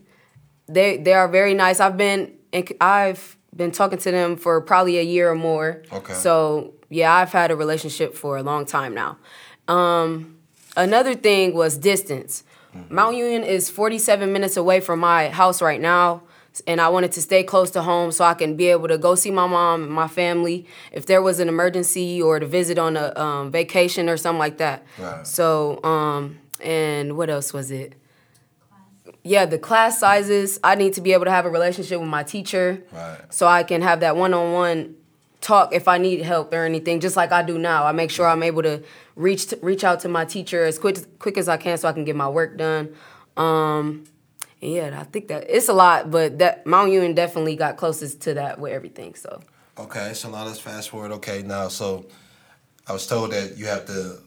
they 0.66 0.96
they 0.96 1.12
are 1.12 1.28
very 1.28 1.54
nice. 1.54 1.78
I've 1.78 1.96
been 1.96 2.32
in, 2.52 2.66
I've 2.80 3.36
been 3.54 3.70
talking 3.70 3.98
to 3.98 4.10
them 4.10 4.36
for 4.36 4.60
probably 4.60 4.98
a 4.98 5.02
year 5.02 5.30
or 5.30 5.36
more. 5.36 5.82
Okay. 5.92 6.14
So 6.14 6.74
yeah, 6.88 7.14
I've 7.14 7.32
had 7.32 7.50
a 7.50 7.56
relationship 7.56 8.14
for 8.14 8.36
a 8.36 8.42
long 8.42 8.66
time 8.66 8.94
now. 8.94 9.18
Um, 9.68 10.38
another 10.76 11.14
thing 11.14 11.54
was 11.54 11.78
distance. 11.78 12.44
Mount 12.90 13.16
Union 13.16 13.42
is 13.42 13.70
47 13.70 14.30
minutes 14.32 14.56
away 14.56 14.80
from 14.80 15.00
my 15.00 15.30
house 15.30 15.62
right 15.62 15.80
now, 15.80 16.22
and 16.66 16.80
I 16.80 16.88
wanted 16.88 17.12
to 17.12 17.22
stay 17.22 17.42
close 17.42 17.70
to 17.72 17.82
home 17.82 18.12
so 18.12 18.24
I 18.24 18.34
can 18.34 18.56
be 18.56 18.66
able 18.66 18.88
to 18.88 18.98
go 18.98 19.14
see 19.14 19.30
my 19.30 19.46
mom 19.46 19.84
and 19.84 19.92
my 19.92 20.08
family 20.08 20.66
if 20.92 21.06
there 21.06 21.22
was 21.22 21.40
an 21.40 21.48
emergency 21.48 22.20
or 22.22 22.38
to 22.38 22.46
visit 22.46 22.78
on 22.78 22.96
a 22.96 23.18
um, 23.18 23.50
vacation 23.50 24.08
or 24.08 24.16
something 24.16 24.38
like 24.38 24.58
that. 24.58 24.84
Right. 24.98 25.26
So, 25.26 25.82
um, 25.84 26.38
and 26.62 27.16
what 27.16 27.28
else 27.30 27.52
was 27.52 27.70
it? 27.70 27.94
Yeah, 29.22 29.44
the 29.44 29.58
class 29.58 29.98
sizes. 29.98 30.60
I 30.62 30.76
need 30.76 30.94
to 30.94 31.00
be 31.00 31.12
able 31.12 31.24
to 31.24 31.30
have 31.32 31.46
a 31.46 31.50
relationship 31.50 31.98
with 32.00 32.08
my 32.08 32.22
teacher, 32.22 32.82
Right. 32.92 33.18
so 33.28 33.46
I 33.46 33.64
can 33.64 33.82
have 33.82 34.00
that 34.00 34.16
one-on-one 34.16 34.94
talk 35.40 35.72
if 35.72 35.88
I 35.88 35.98
need 35.98 36.22
help 36.22 36.52
or 36.52 36.64
anything, 36.64 37.00
just 37.00 37.16
like 37.16 37.32
I 37.32 37.42
do 37.42 37.58
now. 37.58 37.84
I 37.84 37.92
make 37.92 38.10
sure 38.10 38.26
I'm 38.26 38.42
able 38.42 38.62
to 38.62 38.82
reach 39.16 39.48
to, 39.48 39.58
reach 39.62 39.84
out 39.84 40.00
to 40.00 40.08
my 40.08 40.24
teacher 40.24 40.64
as 40.64 40.78
quick 40.78 41.18
quick 41.18 41.38
as 41.38 41.48
I 41.48 41.56
can 41.56 41.76
so 41.76 41.88
I 41.88 41.92
can 41.92 42.04
get 42.04 42.16
my 42.16 42.28
work 42.28 42.56
done. 42.56 42.94
Um, 43.36 44.04
yeah, 44.66 44.98
I 45.00 45.04
think 45.04 45.28
that 45.28 45.46
it's 45.48 45.68
a 45.68 45.72
lot, 45.72 46.10
but 46.10 46.38
that 46.38 46.66
Mount 46.66 46.90
Union 46.92 47.14
definitely 47.14 47.56
got 47.56 47.76
closest 47.76 48.20
to 48.22 48.34
that 48.34 48.58
with 48.58 48.72
everything. 48.72 49.14
So 49.14 49.40
Okay, 49.78 50.12
so 50.14 50.30
now 50.30 50.44
let's 50.44 50.58
fast 50.58 50.90
forward. 50.90 51.12
Okay, 51.12 51.42
now 51.42 51.68
so 51.68 52.06
I 52.88 52.92
was 52.92 53.06
told 53.06 53.32
that 53.32 53.56
you 53.58 53.66
have 53.66 53.84
to, 53.86 54.18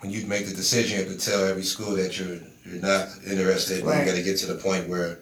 when 0.00 0.10
you 0.12 0.26
make 0.26 0.46
the 0.46 0.54
decision, 0.54 0.98
you 0.98 1.04
have 1.04 1.12
to 1.18 1.24
tell 1.30 1.44
every 1.44 1.62
school 1.62 1.92
that 1.96 2.18
you're 2.18 2.38
you're 2.66 2.82
not 2.82 3.08
interested. 3.26 3.84
Right. 3.84 4.00
You 4.00 4.04
got 4.04 4.16
to 4.16 4.22
get 4.22 4.36
to 4.38 4.46
the 4.46 4.56
point 4.56 4.88
where 4.88 5.18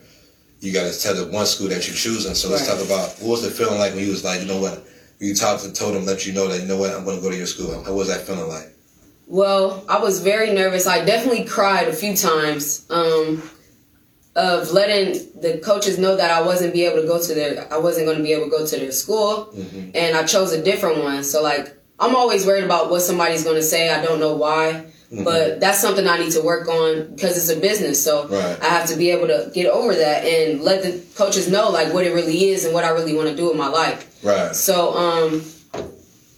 you 0.60 0.72
got 0.72 0.92
to 0.92 1.00
tell 1.00 1.14
the 1.14 1.30
one 1.30 1.46
school 1.46 1.68
that 1.68 1.86
you're 1.86 1.94
choosing. 1.94 2.34
So 2.34 2.48
let's 2.48 2.68
Right. 2.68 2.76
talk 2.76 2.84
about 2.84 3.10
what 3.20 3.30
was 3.30 3.42
the 3.42 3.50
feeling 3.50 3.78
like 3.78 3.94
when 3.94 4.04
you 4.04 4.10
was 4.10 4.24
like, 4.24 4.40
you 4.40 4.46
know 4.48 4.60
what, 4.60 4.84
you 5.20 5.34
talked 5.34 5.64
and 5.64 5.72
told 5.74 5.94
them, 5.94 6.04
let 6.04 6.26
you 6.26 6.32
know 6.32 6.48
that 6.48 6.60
you 6.60 6.66
know 6.66 6.76
what, 6.76 6.90
I'm 6.92 7.04
going 7.04 7.16
to 7.18 7.22
go 7.22 7.30
to 7.30 7.36
your 7.36 7.46
school. 7.46 7.84
How 7.84 7.92
was 7.94 8.08
that 8.08 8.22
feeling 8.26 8.48
like? 8.48 8.74
Well, 9.28 9.84
I 9.88 9.98
was 10.00 10.20
very 10.20 10.52
nervous. 10.52 10.86
I 10.86 11.04
definitely 11.04 11.44
cried 11.44 11.88
a 11.88 11.92
few 11.92 12.16
times 12.16 12.84
um, 12.90 13.42
of 14.36 14.70
letting 14.70 15.14
the 15.40 15.58
coaches 15.58 15.98
know 15.98 16.14
that 16.16 16.30
I 16.30 16.42
wasn't 16.42 16.72
be 16.72 16.84
able 16.84 17.00
to 17.00 17.06
go 17.08 17.20
to 17.20 17.34
their 17.34 17.66
I 17.72 17.78
wasn't 17.78 18.06
going 18.06 18.18
to 18.18 18.22
be 18.22 18.32
able 18.32 18.44
to 18.44 18.50
go 18.50 18.66
to 18.66 18.76
their 18.76 18.92
school, 18.92 19.52
and 19.94 20.16
I 20.16 20.24
chose 20.24 20.52
a 20.52 20.62
different 20.62 21.02
one. 21.02 21.24
So 21.24 21.42
like 21.42 21.74
I'm 21.98 22.14
always 22.14 22.44
worried 22.46 22.64
about 22.64 22.90
what 22.90 23.00
somebody's 23.00 23.42
going 23.44 23.56
to 23.56 23.62
say. 23.62 23.88
I 23.88 24.04
don't 24.04 24.20
know 24.20 24.36
why, 24.36 24.86
but 25.24 25.60
that's 25.60 25.80
something 25.80 26.06
I 26.06 26.18
need 26.18 26.32
to 26.32 26.42
work 26.42 26.68
on 26.68 27.14
because 27.14 27.38
it's 27.38 27.48
a 27.48 27.60
business. 27.60 28.02
So 28.04 28.28
Right. 28.28 28.60
I 28.62 28.66
have 28.66 28.86
to 28.90 28.96
be 28.96 29.10
able 29.10 29.26
to 29.28 29.50
get 29.54 29.66
over 29.66 29.94
that 29.94 30.24
and 30.24 30.60
let 30.62 30.82
the 30.82 31.02
coaches 31.16 31.50
know 31.50 31.70
like 31.70 31.94
what 31.94 32.04
it 32.06 32.12
really 32.12 32.50
is 32.50 32.64
and 32.66 32.74
what 32.74 32.84
I 32.84 32.90
really 32.90 33.14
want 33.14 33.28
to 33.30 33.36
do 33.36 33.50
in 33.50 33.56
my 33.56 33.68
life. 33.68 34.22
Right. 34.22 34.54
So 34.54 34.94
um 34.96 35.42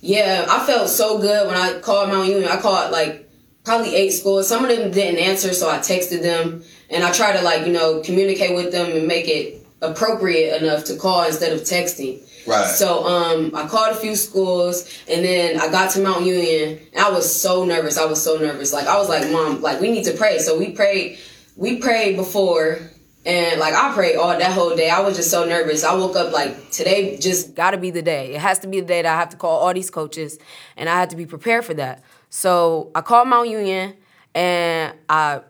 yeah, 0.00 0.46
I 0.48 0.64
felt 0.64 0.88
so 0.88 1.18
good 1.18 1.48
when 1.48 1.56
I 1.56 1.80
called 1.80 2.10
Mount 2.10 2.28
Union. 2.28 2.48
I 2.48 2.60
called 2.60 2.92
like 2.92 3.28
probably 3.64 3.94
eight 3.96 4.10
schools. 4.10 4.46
Some 4.48 4.64
of 4.64 4.70
them 4.70 4.92
didn't 4.92 5.18
answer, 5.18 5.52
so 5.52 5.68
I 5.68 5.78
texted 5.78 6.22
them 6.22 6.62
and 6.90 7.04
I 7.04 7.12
try 7.12 7.36
to 7.36 7.42
like, 7.42 7.66
you 7.66 7.72
know, 7.72 8.00
communicate 8.00 8.54
with 8.54 8.72
them 8.72 8.90
and 8.90 9.06
make 9.06 9.28
it 9.28 9.66
appropriate 9.80 10.60
enough 10.60 10.84
to 10.84 10.96
call 10.96 11.24
instead 11.24 11.52
of 11.52 11.60
texting. 11.60 12.20
Right. 12.46 12.66
So 12.66 13.04
um 13.06 13.52
I 13.54 13.68
called 13.68 13.96
a 13.96 14.00
few 14.00 14.16
schools 14.16 14.88
and 15.08 15.24
then 15.24 15.60
I 15.60 15.70
got 15.70 15.90
to 15.92 16.00
Mount 16.00 16.24
Union 16.24 16.80
and 16.92 17.04
I 17.04 17.10
was 17.10 17.40
so 17.40 17.64
nervous. 17.64 17.98
I 17.98 18.06
was 18.06 18.22
so 18.22 18.38
nervous. 18.38 18.72
Like 18.72 18.86
I 18.86 18.96
was 18.98 19.08
like, 19.08 19.30
Mom, 19.30 19.60
like 19.60 19.80
we 19.80 19.90
need 19.90 20.04
to 20.04 20.12
pray. 20.12 20.38
So 20.38 20.58
we 20.58 20.72
prayed 20.72 21.18
we 21.56 21.76
prayed 21.76 22.16
before 22.16 22.78
and 23.26 23.60
like 23.60 23.74
I 23.74 23.92
prayed 23.92 24.16
all 24.16 24.36
that 24.36 24.52
whole 24.52 24.74
day. 24.74 24.88
I 24.88 25.00
was 25.00 25.16
just 25.16 25.30
so 25.30 25.44
nervous. 25.44 25.84
I 25.84 25.94
woke 25.94 26.16
up 26.16 26.32
like 26.32 26.70
today 26.70 27.18
just 27.18 27.54
gotta 27.54 27.76
be 27.76 27.90
the 27.90 28.02
day. 28.02 28.34
It 28.34 28.40
has 28.40 28.58
to 28.60 28.66
be 28.66 28.80
the 28.80 28.86
day 28.86 29.02
that 29.02 29.14
I 29.14 29.18
have 29.18 29.28
to 29.30 29.36
call 29.36 29.58
all 29.58 29.74
these 29.74 29.90
coaches 29.90 30.38
and 30.76 30.88
I 30.88 30.98
had 30.98 31.10
to 31.10 31.16
be 31.16 31.26
prepared 31.26 31.64
for 31.64 31.74
that. 31.74 32.02
So 32.30 32.90
I 32.94 33.02
called 33.02 33.28
Mount 33.28 33.48
Union 33.48 33.94
and 34.34 34.94
I 35.08 35.42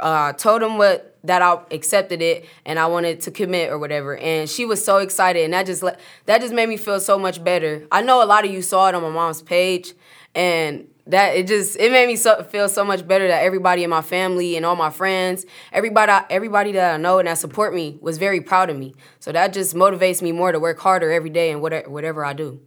uh, 0.00 0.32
told 0.32 0.62
him 0.62 0.78
what 0.78 1.18
that 1.24 1.42
I 1.42 1.58
accepted 1.70 2.22
it 2.22 2.46
and 2.64 2.78
I 2.78 2.86
wanted 2.86 3.20
to 3.22 3.30
commit 3.30 3.70
or 3.70 3.78
whatever. 3.78 4.16
And 4.16 4.48
she 4.48 4.64
was 4.64 4.84
so 4.84 4.98
excited, 4.98 5.44
and 5.44 5.52
that 5.52 5.66
just 5.66 5.82
let, 5.82 6.00
that 6.26 6.40
just 6.40 6.54
made 6.54 6.68
me 6.68 6.76
feel 6.76 7.00
so 7.00 7.18
much 7.18 7.42
better. 7.42 7.86
I 7.92 8.02
know 8.02 8.22
a 8.22 8.26
lot 8.26 8.44
of 8.44 8.50
you 8.50 8.62
saw 8.62 8.88
it 8.88 8.94
on 8.94 9.02
my 9.02 9.10
mom's 9.10 9.42
page, 9.42 9.92
and 10.34 10.86
that 11.06 11.36
it 11.36 11.46
just 11.46 11.76
it 11.76 11.90
made 11.90 12.06
me 12.06 12.16
so, 12.16 12.42
feel 12.44 12.68
so 12.68 12.84
much 12.84 13.06
better 13.06 13.26
that 13.28 13.42
everybody 13.42 13.84
in 13.84 13.90
my 13.90 14.02
family 14.02 14.56
and 14.56 14.64
all 14.64 14.76
my 14.76 14.90
friends, 14.90 15.44
everybody 15.72 16.12
everybody 16.30 16.72
that 16.72 16.94
I 16.94 16.96
know 16.96 17.18
and 17.18 17.28
that 17.28 17.38
support 17.38 17.74
me 17.74 17.98
was 18.00 18.18
very 18.18 18.40
proud 18.40 18.70
of 18.70 18.76
me. 18.76 18.94
So 19.18 19.32
that 19.32 19.52
just 19.52 19.74
motivates 19.74 20.22
me 20.22 20.32
more 20.32 20.52
to 20.52 20.60
work 20.60 20.78
harder 20.78 21.10
every 21.10 21.30
day 21.30 21.50
and 21.50 21.60
whatever 21.60 21.90
whatever 21.90 22.24
I 22.24 22.32
do. 22.32 22.60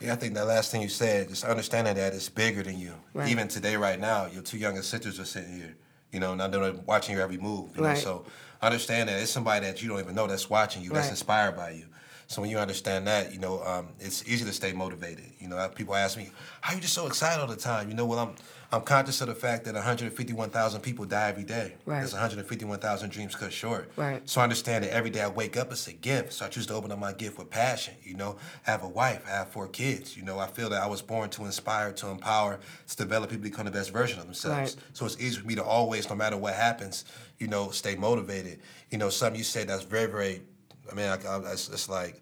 Yeah, 0.00 0.14
I 0.14 0.16
think 0.16 0.32
that 0.34 0.46
last 0.46 0.70
thing 0.70 0.80
you 0.80 0.88
said, 0.88 1.28
just 1.28 1.44
understanding 1.44 1.94
that 1.96 2.14
it's 2.14 2.30
bigger 2.30 2.62
than 2.62 2.78
you. 2.78 2.94
Right. 3.12 3.28
Even 3.28 3.48
today, 3.48 3.76
right 3.76 4.00
now, 4.00 4.26
your 4.26 4.42
two 4.42 4.56
youngest 4.56 4.88
sisters 4.88 5.20
are 5.20 5.26
sitting 5.26 5.54
here, 5.54 5.76
you 6.12 6.20
know, 6.20 6.36
they're 6.48 6.72
watching 6.86 7.14
your 7.14 7.24
every 7.24 7.38
move. 7.38 7.70
You 7.76 7.82
know? 7.82 7.88
Right. 7.88 7.98
So 7.98 8.26
understand 8.62 9.08
that 9.08 9.20
it's 9.20 9.30
somebody 9.30 9.66
that 9.66 9.82
you 9.82 9.88
don't 9.88 10.00
even 10.00 10.14
know 10.14 10.26
that's 10.26 10.50
watching 10.50 10.82
you, 10.82 10.90
that's 10.90 11.10
inspired 11.10 11.56
by 11.56 11.70
you. 11.70 11.86
So 12.30 12.40
when 12.40 12.48
you 12.48 12.58
understand 12.58 13.08
that, 13.08 13.32
you 13.32 13.40
know, 13.40 13.60
um, 13.64 13.88
it's 13.98 14.22
easy 14.24 14.44
to 14.44 14.52
stay 14.52 14.72
motivated. 14.72 15.32
You 15.40 15.48
know, 15.48 15.68
people 15.74 15.96
ask 15.96 16.16
me, 16.16 16.30
"How 16.60 16.72
you 16.74 16.80
just 16.80 16.94
so 16.94 17.08
excited 17.08 17.40
all 17.40 17.48
the 17.48 17.56
time?" 17.56 17.88
You 17.88 17.96
know, 17.96 18.06
well, 18.06 18.20
I'm 18.20 18.34
I'm 18.72 18.82
conscious 18.82 19.20
of 19.20 19.26
the 19.26 19.34
fact 19.34 19.64
that 19.64 19.74
151,000 19.74 20.80
people 20.80 21.04
die 21.04 21.28
every 21.28 21.42
day. 21.42 21.74
Right. 21.84 21.98
There's 21.98 22.12
151,000 22.12 23.10
dreams 23.10 23.34
cut 23.34 23.52
short. 23.52 23.90
Right. 23.96 24.22
So 24.28 24.40
I 24.40 24.44
understand 24.44 24.84
that 24.84 24.94
every 24.94 25.10
day 25.10 25.22
I 25.22 25.28
wake 25.28 25.56
up, 25.56 25.72
it's 25.72 25.88
a 25.88 25.92
gift. 25.92 26.34
So 26.34 26.46
I 26.46 26.48
choose 26.48 26.68
to 26.68 26.74
open 26.74 26.92
up 26.92 27.00
my 27.00 27.12
gift 27.12 27.36
with 27.36 27.50
passion. 27.50 27.94
You 28.04 28.14
know, 28.14 28.36
I 28.64 28.70
have 28.70 28.84
a 28.84 28.88
wife, 28.88 29.24
I 29.26 29.30
have 29.30 29.48
four 29.48 29.66
kids. 29.66 30.16
You 30.16 30.22
know, 30.22 30.38
I 30.38 30.46
feel 30.46 30.70
that 30.70 30.80
I 30.80 30.86
was 30.86 31.02
born 31.02 31.30
to 31.30 31.46
inspire, 31.46 31.90
to 31.94 32.08
empower, 32.10 32.60
to 32.86 32.96
develop 32.96 33.30
people 33.30 33.42
to 33.42 33.50
become 33.50 33.64
the 33.64 33.72
best 33.72 33.90
version 33.90 34.20
of 34.20 34.26
themselves. 34.26 34.76
Right. 34.76 34.84
So 34.92 35.04
it's 35.04 35.20
easy 35.20 35.40
for 35.40 35.48
me 35.48 35.56
to 35.56 35.64
always, 35.64 36.08
no 36.08 36.14
matter 36.14 36.36
what 36.36 36.54
happens, 36.54 37.04
you 37.40 37.48
know, 37.48 37.70
stay 37.70 37.96
motivated. 37.96 38.60
You 38.90 38.98
know, 38.98 39.10
something 39.10 39.36
you 39.36 39.44
said 39.44 39.66
that's 39.66 39.82
very, 39.82 40.06
very 40.06 40.42
I 40.90 40.94
mean, 40.94 41.06
I, 41.06 41.14
I, 41.26 41.52
it's, 41.52 41.68
it's 41.68 41.88
like 41.88 42.20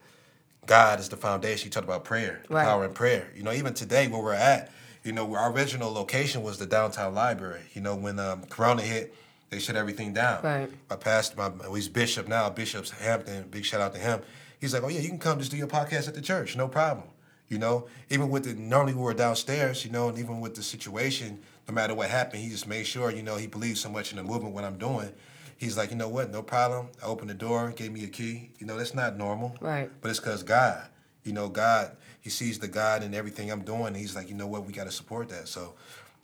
God 0.66 1.00
is 1.00 1.08
the 1.08 1.16
foundation. 1.16 1.66
You 1.66 1.70
talked 1.70 1.84
about 1.86 2.04
prayer, 2.04 2.42
Right. 2.48 2.64
power 2.64 2.84
in 2.84 2.92
prayer. 2.92 3.28
You 3.34 3.42
know, 3.42 3.52
even 3.52 3.74
today 3.74 4.08
where 4.08 4.22
we're 4.22 4.34
at, 4.34 4.70
you 5.04 5.12
know, 5.12 5.34
our 5.34 5.52
original 5.52 5.92
location 5.92 6.42
was 6.42 6.58
the 6.58 6.66
downtown 6.66 7.14
library. 7.14 7.62
You 7.74 7.80
know, 7.80 7.94
when 7.94 8.18
um, 8.18 8.42
Corona 8.50 8.82
hit, 8.82 9.14
they 9.50 9.58
shut 9.58 9.76
everything 9.76 10.12
down. 10.12 10.42
Right. 10.42 10.70
My 10.90 10.96
pastor, 10.96 11.36
my 11.36 11.50
he's 11.74 11.88
bishop 11.88 12.28
now, 12.28 12.50
Bishop's 12.50 12.90
Hampton. 12.90 13.48
Big 13.50 13.64
shout 13.64 13.80
out 13.80 13.94
to 13.94 14.00
him. 14.00 14.20
He's 14.60 14.74
like, 14.74 14.82
oh 14.82 14.88
yeah, 14.88 15.00
you 15.00 15.08
can 15.08 15.18
come 15.18 15.38
just 15.38 15.50
do 15.50 15.56
your 15.56 15.68
podcast 15.68 16.08
at 16.08 16.14
the 16.14 16.20
church, 16.20 16.56
no 16.56 16.68
problem. 16.68 17.06
You 17.48 17.56
know, 17.58 17.86
even 18.10 18.28
with 18.28 18.44
the 18.44 18.52
normally 18.54 18.92
we 18.92 19.00
were 19.00 19.14
downstairs, 19.14 19.84
you 19.86 19.90
know, 19.90 20.10
and 20.10 20.18
even 20.18 20.40
with 20.40 20.54
the 20.54 20.62
situation, 20.62 21.38
no 21.66 21.72
matter 21.72 21.94
what 21.94 22.10
happened, 22.10 22.42
he 22.42 22.50
just 22.50 22.66
made 22.66 22.86
sure, 22.86 23.10
you 23.10 23.22
know, 23.22 23.36
he 23.36 23.46
believes 23.46 23.80
so 23.80 23.88
much 23.88 24.10
in 24.10 24.18
the 24.18 24.22
movement, 24.22 24.54
what 24.54 24.64
I'm 24.64 24.76
doing. 24.76 25.10
He's 25.58 25.76
like, 25.76 25.90
you 25.90 25.96
know 25.96 26.08
what, 26.08 26.30
no 26.30 26.42
problem. 26.42 26.88
I 27.02 27.06
opened 27.06 27.30
the 27.30 27.34
door, 27.34 27.72
gave 27.72 27.92
me 27.92 28.04
a 28.04 28.08
key. 28.08 28.52
You 28.58 28.66
know, 28.66 28.78
that's 28.78 28.94
not 28.94 29.16
normal. 29.16 29.56
Right. 29.60 29.90
But 30.00 30.10
it's 30.10 30.20
because 30.20 30.42
God, 30.42 30.88
you 31.24 31.32
know, 31.32 31.48
God, 31.48 31.96
He 32.20 32.30
sees 32.30 32.58
the 32.58 32.68
God 32.68 33.02
in 33.02 33.12
everything 33.12 33.50
I'm 33.50 33.62
doing. 33.62 33.94
He's 33.94 34.14
like, 34.14 34.28
you 34.28 34.34
know 34.34 34.46
what, 34.46 34.64
we 34.64 34.72
got 34.72 34.84
to 34.84 34.92
support 34.92 35.28
that. 35.30 35.48
So 35.48 35.74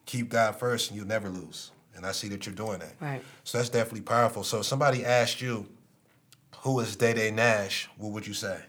keep 0.07 0.29
God 0.29 0.57
first, 0.57 0.91
and 0.91 0.97
you'll 0.97 1.09
never 1.09 1.29
lose. 1.29 1.73
And 1.97 2.07
I 2.07 2.13
see 2.13 2.29
that 2.29 2.47
you're 2.47 2.55
doing 2.55 2.79
that. 2.79 2.95
Right. 3.01 3.23
So 3.43 3.59
that's 3.59 3.71
definitely 3.71 4.03
powerful. 4.03 4.45
So 4.45 4.61
if 4.61 4.67
somebody 4.67 5.05
asked 5.05 5.41
you, 5.41 5.67
who 6.59 6.81
is 6.81 6.97
Day 6.97 7.13
Day 7.13 7.31
Nash? 7.31 7.89
What 7.99 8.13
would 8.13 8.27
you 8.27 8.35
say? 8.35 8.61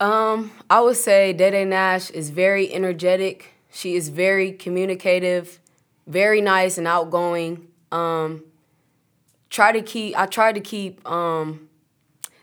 Um, 0.00 0.50
I 0.70 0.80
would 0.80 0.96
say 0.96 1.34
Dede 1.34 1.68
Nash 1.68 2.10
is 2.10 2.30
very 2.30 2.72
energetic. 2.72 3.52
She 3.70 3.94
is 3.94 4.08
very 4.08 4.50
communicative, 4.50 5.60
very 6.06 6.40
nice 6.40 6.78
and 6.78 6.88
outgoing. 6.88 7.68
Um, 7.92 8.42
try 9.50 9.72
to 9.72 9.82
keep. 9.82 10.18
I 10.18 10.26
try 10.26 10.52
to 10.52 10.60
keep 10.60 11.06
um, 11.08 11.68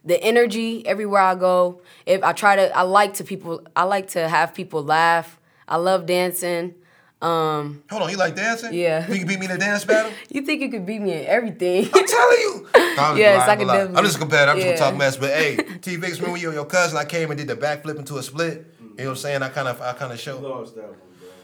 the 0.05 0.21
energy 0.23 0.85
everywhere 0.85 1.21
I 1.21 1.35
go. 1.35 1.81
If 2.05 2.23
I 2.23 2.33
try 2.33 2.55
to, 2.57 2.75
I 2.77 2.81
like 2.83 3.15
to 3.15 3.23
people. 3.23 3.65
I 3.75 3.83
like 3.83 4.09
to 4.09 4.27
have 4.27 4.53
people 4.53 4.83
laugh. 4.83 5.39
I 5.67 5.77
love 5.77 6.05
dancing. 6.05 6.75
Um, 7.19 7.81
Hold 7.89 8.03
on, 8.03 8.09
you 8.11 8.17
like 8.17 8.35
dancing? 8.35 8.73
Yeah. 8.75 9.07
You 9.11 9.17
can 9.17 9.27
beat 9.27 9.39
me 9.39 9.45
in 9.47 9.51
a 9.51 9.57
dance 9.57 9.83
battle? 9.83 10.11
you 10.29 10.43
think 10.43 10.61
you 10.61 10.69
could 10.69 10.85
beat 10.85 11.01
me 11.01 11.13
in 11.13 11.25
everything? 11.25 11.89
I'm 11.93 12.05
telling 12.05 12.37
you. 12.37 12.67
No, 12.97 13.03
I'm 13.03 13.17
Yes, 13.17 13.37
lying, 13.39 13.49
I 13.51 13.55
can 13.57 13.67
lying. 13.67 13.79
definitely- 13.79 13.97
I'm 13.99 14.03
just 14.05 14.15
a 14.15 14.19
competitor. 14.19 14.51
I'm 14.51 14.57
just 14.57 14.65
gonna 14.67 14.77
talk 14.91 14.97
mess. 14.97 15.17
But 15.17 15.29
hey, 15.31 15.55
T 15.81 15.95
Vix, 15.97 16.17
remember 16.19 16.39
you 16.39 16.47
and 16.47 16.55
your 16.55 16.65
cousin? 16.65 16.97
I 16.97 17.05
came 17.05 17.29
and 17.29 17.37
did 17.37 17.47
the 17.47 17.55
backflip 17.55 17.97
into 17.99 18.17
a 18.17 18.23
split. 18.23 18.65
You 18.79 18.85
know 18.87 19.03
what 19.05 19.09
I'm 19.09 19.15
saying? 19.17 19.43
I 19.43 19.49
kind 19.49 19.67
of, 19.67 19.79
I 19.81 19.93
kind 19.93 20.11
of 20.11 20.19
showed. 20.19 20.41
lost 20.41 20.75
that 20.75 20.85
one, 20.87 20.97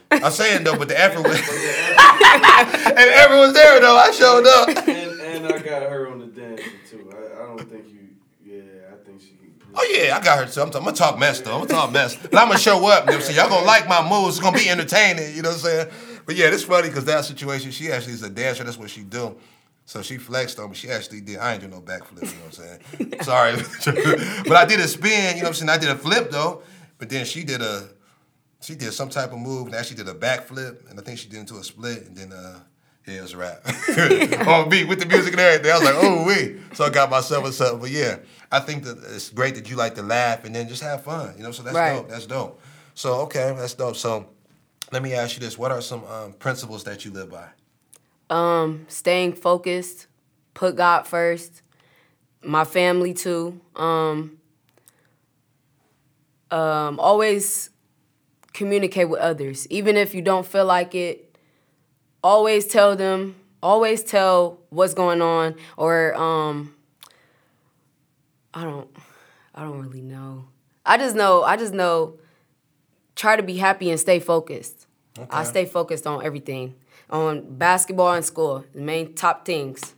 bro. 0.09 0.19
I'm 0.27 0.31
saying 0.31 0.63
though, 0.63 0.77
but 0.77 0.87
the 0.87 0.99
effort 0.99 1.21
was, 1.23 1.37
and 1.37 2.97
everyone's 2.97 3.53
there 3.53 3.79
though. 3.81 3.95
I 3.97 4.09
showed 4.11 4.45
up. 4.47 4.67
And 5.35 5.45
and 5.45 5.53
I 5.53 5.59
got 5.59 5.83
her 5.83 6.09
on 6.09 6.19
the 6.19 6.27
dancing 6.27 6.71
too. 6.89 7.11
I, 7.11 7.43
I 7.43 7.45
don't 7.47 7.69
think 7.69 7.87
you. 7.89 8.09
Yeah, 8.45 8.61
I 8.91 9.05
think 9.05 9.21
she. 9.21 9.37
Oh 9.75 9.91
yeah, 9.91 10.15
I 10.15 10.23
got 10.23 10.37
her 10.37 10.51
too. 10.51 10.61
I'm, 10.61 10.69
t- 10.69 10.77
I'm 10.77 10.83
gonna 10.83 10.95
talk 10.95 11.17
mess 11.17 11.41
though. 11.41 11.53
I'm 11.53 11.61
gonna 11.61 11.73
talk 11.73 11.91
mess, 11.91 12.15
but 12.15 12.37
I'm 12.37 12.47
gonna 12.47 12.59
show 12.59 12.85
up. 12.87 13.05
You 13.05 13.13
know 13.13 13.17
what 13.17 13.29
I'm? 13.29 13.35
Y'all 13.35 13.49
gonna 13.49 13.65
like 13.65 13.87
my 13.87 14.07
moves. 14.07 14.37
It's 14.37 14.43
gonna 14.43 14.57
be 14.57 14.69
entertaining. 14.69 15.35
You 15.35 15.41
know 15.41 15.49
what 15.49 15.55
I'm 15.55 15.61
saying? 15.61 15.87
But 16.25 16.35
yeah, 16.35 16.47
it's 16.47 16.63
funny 16.63 16.89
because 16.89 17.05
that 17.05 17.25
situation, 17.25 17.71
she 17.71 17.91
actually 17.91 18.13
is 18.13 18.23
a 18.23 18.29
dancer. 18.29 18.63
That's 18.63 18.77
what 18.77 18.89
she 18.89 19.01
do. 19.01 19.35
So 19.85 20.01
she 20.01 20.17
flexed 20.17 20.59
on 20.59 20.69
me. 20.69 20.75
She 20.75 20.89
actually 20.89 21.21
did. 21.21 21.37
I 21.37 21.53
ain't 21.53 21.61
do 21.61 21.67
no 21.67 21.81
backflip. 21.81 22.21
You 22.21 22.37
know 22.37 22.45
what 22.45 22.59
I'm 22.59 23.09
saying? 23.09 23.21
Sorry, 23.21 23.55
but 24.47 24.55
I 24.55 24.65
did 24.65 24.79
a 24.79 24.87
spin. 24.87 25.35
You 25.35 25.43
know 25.43 25.49
what 25.49 25.61
I'm 25.61 25.67
saying? 25.67 25.69
I 25.69 25.77
did 25.77 25.89
a 25.89 25.97
flip 25.97 26.31
though. 26.31 26.61
But 26.97 27.09
then 27.09 27.25
she 27.25 27.43
did 27.43 27.61
a, 27.61 27.89
she 28.61 28.75
did 28.75 28.93
some 28.93 29.09
type 29.09 29.33
of 29.33 29.39
move. 29.39 29.67
And 29.67 29.75
actually 29.75 29.97
did 29.97 30.07
a 30.07 30.13
backflip, 30.13 30.89
and 30.89 30.99
I 30.99 31.03
think 31.03 31.19
she 31.19 31.27
did 31.27 31.39
into 31.39 31.55
a 31.55 31.63
split. 31.63 32.05
And 32.05 32.15
then 32.15 32.31
uh, 32.31 32.59
yeah, 33.05 33.15
it 33.15 33.21
was 33.21 33.33
a 33.33 33.37
wrap 33.37 33.61
on 34.47 34.69
beat 34.69 34.87
with 34.87 34.99
the 34.99 35.05
music 35.05 35.33
and 35.33 35.41
everything. 35.41 35.71
I 35.71 35.75
was 35.75 35.83
like, 35.83 35.95
oh 35.97 36.25
wait, 36.25 36.57
So 36.73 36.85
I 36.85 36.89
got 36.89 37.09
myself 37.09 37.45
a 37.45 37.51
something. 37.51 37.79
But 37.79 37.89
yeah, 37.91 38.17
I 38.51 38.59
think 38.59 38.83
that 38.85 38.97
it's 39.13 39.29
great 39.29 39.55
that 39.55 39.69
you 39.69 39.75
like 39.75 39.95
to 39.95 40.01
laugh 40.03 40.45
and 40.45 40.55
then 40.55 40.67
just 40.69 40.81
have 40.83 41.03
fun. 41.03 41.33
You 41.37 41.43
know, 41.43 41.51
so 41.51 41.63
that's 41.63 41.75
Right. 41.75 41.95
dope. 41.95 42.09
That's 42.09 42.25
dope. 42.25 42.61
So 42.95 43.13
okay, 43.21 43.53
that's 43.57 43.73
dope. 43.73 43.95
So 43.95 44.27
let 44.91 45.01
me 45.03 45.13
ask 45.13 45.35
you 45.35 45.39
this: 45.41 45.57
What 45.57 45.71
are 45.71 45.81
some 45.81 46.03
um, 46.05 46.33
principles 46.33 46.83
that 46.85 47.03
you 47.05 47.11
live 47.11 47.29
by? 47.31 47.47
um, 48.29 48.85
staying 48.87 49.33
focused, 49.33 50.07
put 50.53 50.75
God 50.75 51.05
first, 51.05 51.61
my 52.43 52.63
family 52.63 53.13
too. 53.13 53.59
Um, 53.75 54.37
um, 56.51 56.99
always 56.99 57.69
communicate 58.53 59.09
with 59.09 59.19
others, 59.19 59.67
even 59.69 59.97
if 59.97 60.13
you 60.15 60.21
don't 60.21 60.45
feel 60.45 60.65
like 60.65 60.95
it. 60.95 61.32
Always 62.23 62.67
tell 62.67 62.95
them. 62.95 63.35
Always 63.61 64.03
tell 64.03 64.59
what's 64.69 64.93
going 64.93 65.21
on, 65.21 65.55
or 65.77 66.13
um, 66.15 66.75
I 68.53 68.63
don't, 68.63 68.89
I 69.55 69.63
don't 69.63 69.79
really 69.79 70.01
know. 70.01 70.45
I 70.85 70.97
just 70.97 71.15
know. 71.15 71.43
I 71.43 71.55
just 71.55 71.73
know. 71.73 72.19
Try 73.15 73.37
to 73.37 73.43
be 73.43 73.55
happy 73.57 73.89
and 73.89 73.97
stay 73.97 74.19
focused. 74.19 74.87
I 75.29 75.43
stay 75.43 75.65
focused 75.65 76.07
on 76.07 76.25
everything, 76.25 76.75
on 77.09 77.57
basketball 77.57 78.13
and 78.13 78.25
school, 78.25 78.65
the 78.73 78.81
main 78.81 79.13
top 79.13 79.45
things, 79.45 79.93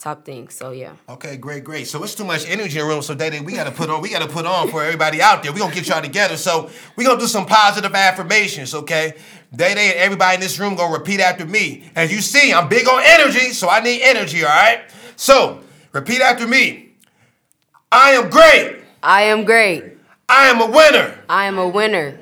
top 0.00 0.24
things. 0.24 0.54
So 0.54 0.70
yeah. 0.70 0.92
Okay, 1.08 1.36
great, 1.36 1.62
great. 1.62 1.86
So 1.86 2.02
it's 2.02 2.14
too 2.14 2.24
much 2.24 2.48
energy 2.48 2.78
in 2.78 2.86
the 2.86 2.92
room. 2.92 3.02
So 3.02 3.14
Day 3.14 3.30
Day, 3.30 3.40
we 3.40 3.52
gotta 3.52 3.70
put 3.70 3.90
on, 3.90 4.00
we 4.00 4.08
gotta 4.08 4.26
put 4.26 4.46
on 4.46 4.68
for 4.68 4.82
everybody 4.82 5.20
out 5.22 5.42
there. 5.42 5.52
We 5.52 5.60
gonna 5.60 5.74
get 5.74 5.86
y'all 5.86 6.02
together. 6.02 6.36
So 6.36 6.70
we 6.96 7.04
gonna 7.04 7.20
do 7.20 7.26
some 7.26 7.46
positive 7.46 7.94
affirmations, 7.94 8.74
okay? 8.74 9.14
Day 9.54 9.74
Day 9.74 9.90
and 9.90 9.98
everybody 9.98 10.36
in 10.36 10.40
this 10.40 10.58
room 10.58 10.74
gonna 10.74 10.96
repeat 10.96 11.20
after 11.20 11.44
me. 11.44 11.90
As 11.94 12.10
you 12.10 12.20
see, 12.20 12.52
I'm 12.52 12.68
big 12.68 12.88
on 12.88 13.02
energy, 13.04 13.50
so 13.52 13.68
I 13.68 13.80
need 13.80 14.02
energy, 14.02 14.42
all 14.42 14.50
right? 14.50 14.80
So 15.16 15.60
repeat 15.92 16.20
after 16.20 16.46
me. 16.46 16.92
I 17.92 18.12
am 18.12 18.30
great. 18.30 18.78
I 19.02 19.22
am 19.22 19.44
great. 19.44 19.84
I 20.28 20.48
am 20.48 20.60
a 20.60 20.66
winner. 20.66 21.18
I 21.28 21.46
am 21.46 21.58
a 21.58 21.68
winner. 21.68 22.18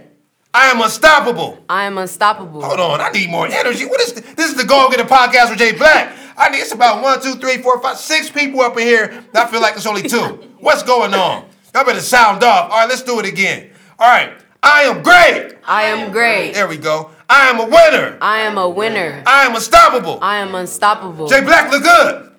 I 0.54 0.70
am 0.70 0.80
unstoppable. 0.80 1.62
I 1.68 1.84
am 1.84 1.98
unstoppable. 1.98 2.62
Hold 2.62 2.80
on, 2.80 3.00
I 3.00 3.10
need 3.10 3.30
more 3.30 3.46
energy. 3.46 3.84
What 3.84 4.00
is 4.00 4.14
this? 4.14 4.34
This 4.34 4.50
is 4.50 4.56
the 4.56 4.64
Go 4.64 4.88
Getter 4.90 5.04
Podcast 5.04 5.50
with 5.50 5.58
Jay 5.58 5.72
Black. 5.72 6.17
I 6.38 6.50
need 6.50 6.58
it's 6.58 6.72
about 6.72 7.02
one, 7.02 7.20
two, 7.20 7.34
three, 7.34 7.58
four, 7.58 7.80
five, 7.80 7.98
six 7.98 8.30
people 8.30 8.60
up 8.60 8.76
in 8.78 8.86
here. 8.86 9.24
I 9.34 9.46
feel 9.46 9.60
like 9.60 9.74
it's 9.76 9.86
only 9.86 10.02
two. 10.02 10.18
What's 10.60 10.82
going 10.82 11.12
on? 11.14 11.48
Y'all 11.74 11.84
better 11.84 12.00
sound 12.00 12.42
off. 12.44 12.70
All 12.70 12.78
right, 12.78 12.88
let's 12.88 13.02
do 13.02 13.18
it 13.18 13.26
again. 13.26 13.70
All 13.98 14.08
right, 14.08 14.32
I 14.62 14.82
am 14.82 15.02
great. 15.02 15.56
I 15.66 15.82
am 15.84 16.12
great. 16.12 16.52
There 16.54 16.68
we 16.68 16.76
go. 16.76 17.10
I 17.28 17.48
am 17.50 17.60
a 17.60 17.64
winner. 17.64 18.16
I 18.22 18.38
am 18.40 18.56
a 18.56 18.68
winner. 18.68 19.22
I 19.26 19.44
am 19.44 19.54
unstoppable. 19.54 20.18
I 20.22 20.36
am 20.38 20.54
unstoppable. 20.54 21.28
Jay 21.28 21.42
Black 21.42 21.70
look 21.70 21.82
good. 21.82 22.32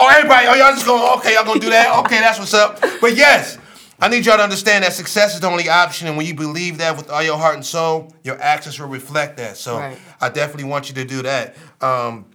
Oh, 0.00 0.08
everybody, 0.08 0.46
oh, 0.48 0.54
y'all 0.54 0.72
just 0.72 0.86
going, 0.86 1.02
okay, 1.18 1.34
y'all 1.34 1.44
gonna 1.44 1.58
do 1.60 1.70
that? 1.70 1.98
Okay, 2.04 2.20
that's 2.20 2.38
what's 2.38 2.54
up. 2.54 2.80
But 3.00 3.16
yes, 3.16 3.58
I 4.00 4.08
need 4.08 4.26
y'all 4.26 4.36
to 4.36 4.42
understand 4.44 4.84
that 4.84 4.92
success 4.92 5.34
is 5.34 5.40
the 5.40 5.48
only 5.48 5.68
option. 5.68 6.06
And 6.06 6.16
when 6.16 6.26
you 6.26 6.34
believe 6.34 6.78
that 6.78 6.96
with 6.96 7.10
all 7.10 7.22
your 7.22 7.36
heart 7.38 7.54
and 7.56 7.64
soul, 7.66 8.12
your 8.22 8.40
actions 8.40 8.78
will 8.78 8.86
reflect 8.88 9.38
that. 9.38 9.56
So 9.56 9.78
Right. 9.78 9.98
I 10.20 10.28
definitely 10.28 10.64
want 10.70 10.88
you 10.88 10.94
to 10.96 11.04
do 11.04 11.22
that. 11.22 11.56
Um, 11.80 12.26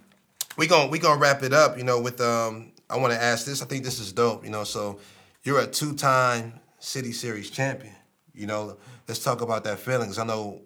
we 0.56 0.66
gonna 0.66 0.90
we 0.90 0.98
gonna 0.98 1.20
wrap 1.20 1.42
it 1.42 1.52
up, 1.52 1.76
you 1.76 1.84
know, 1.84 2.00
with 2.00 2.20
um, 2.20 2.72
I 2.88 2.96
wanna 2.96 3.14
ask 3.14 3.46
this. 3.46 3.62
I 3.62 3.66
think 3.66 3.84
this 3.84 3.98
is 3.98 4.12
dope, 4.12 4.44
you 4.44 4.50
know. 4.50 4.64
So 4.64 4.98
you're 5.42 5.60
a 5.60 5.66
two-time 5.66 6.60
city 6.78 7.12
series 7.12 7.50
champion. 7.50 7.94
You 8.34 8.46
know, 8.46 8.76
let's 9.06 9.22
talk 9.22 9.40
about 9.40 9.64
that 9.64 9.78
feeling. 9.78 10.08
Cause 10.08 10.18
I 10.18 10.24
know 10.24 10.62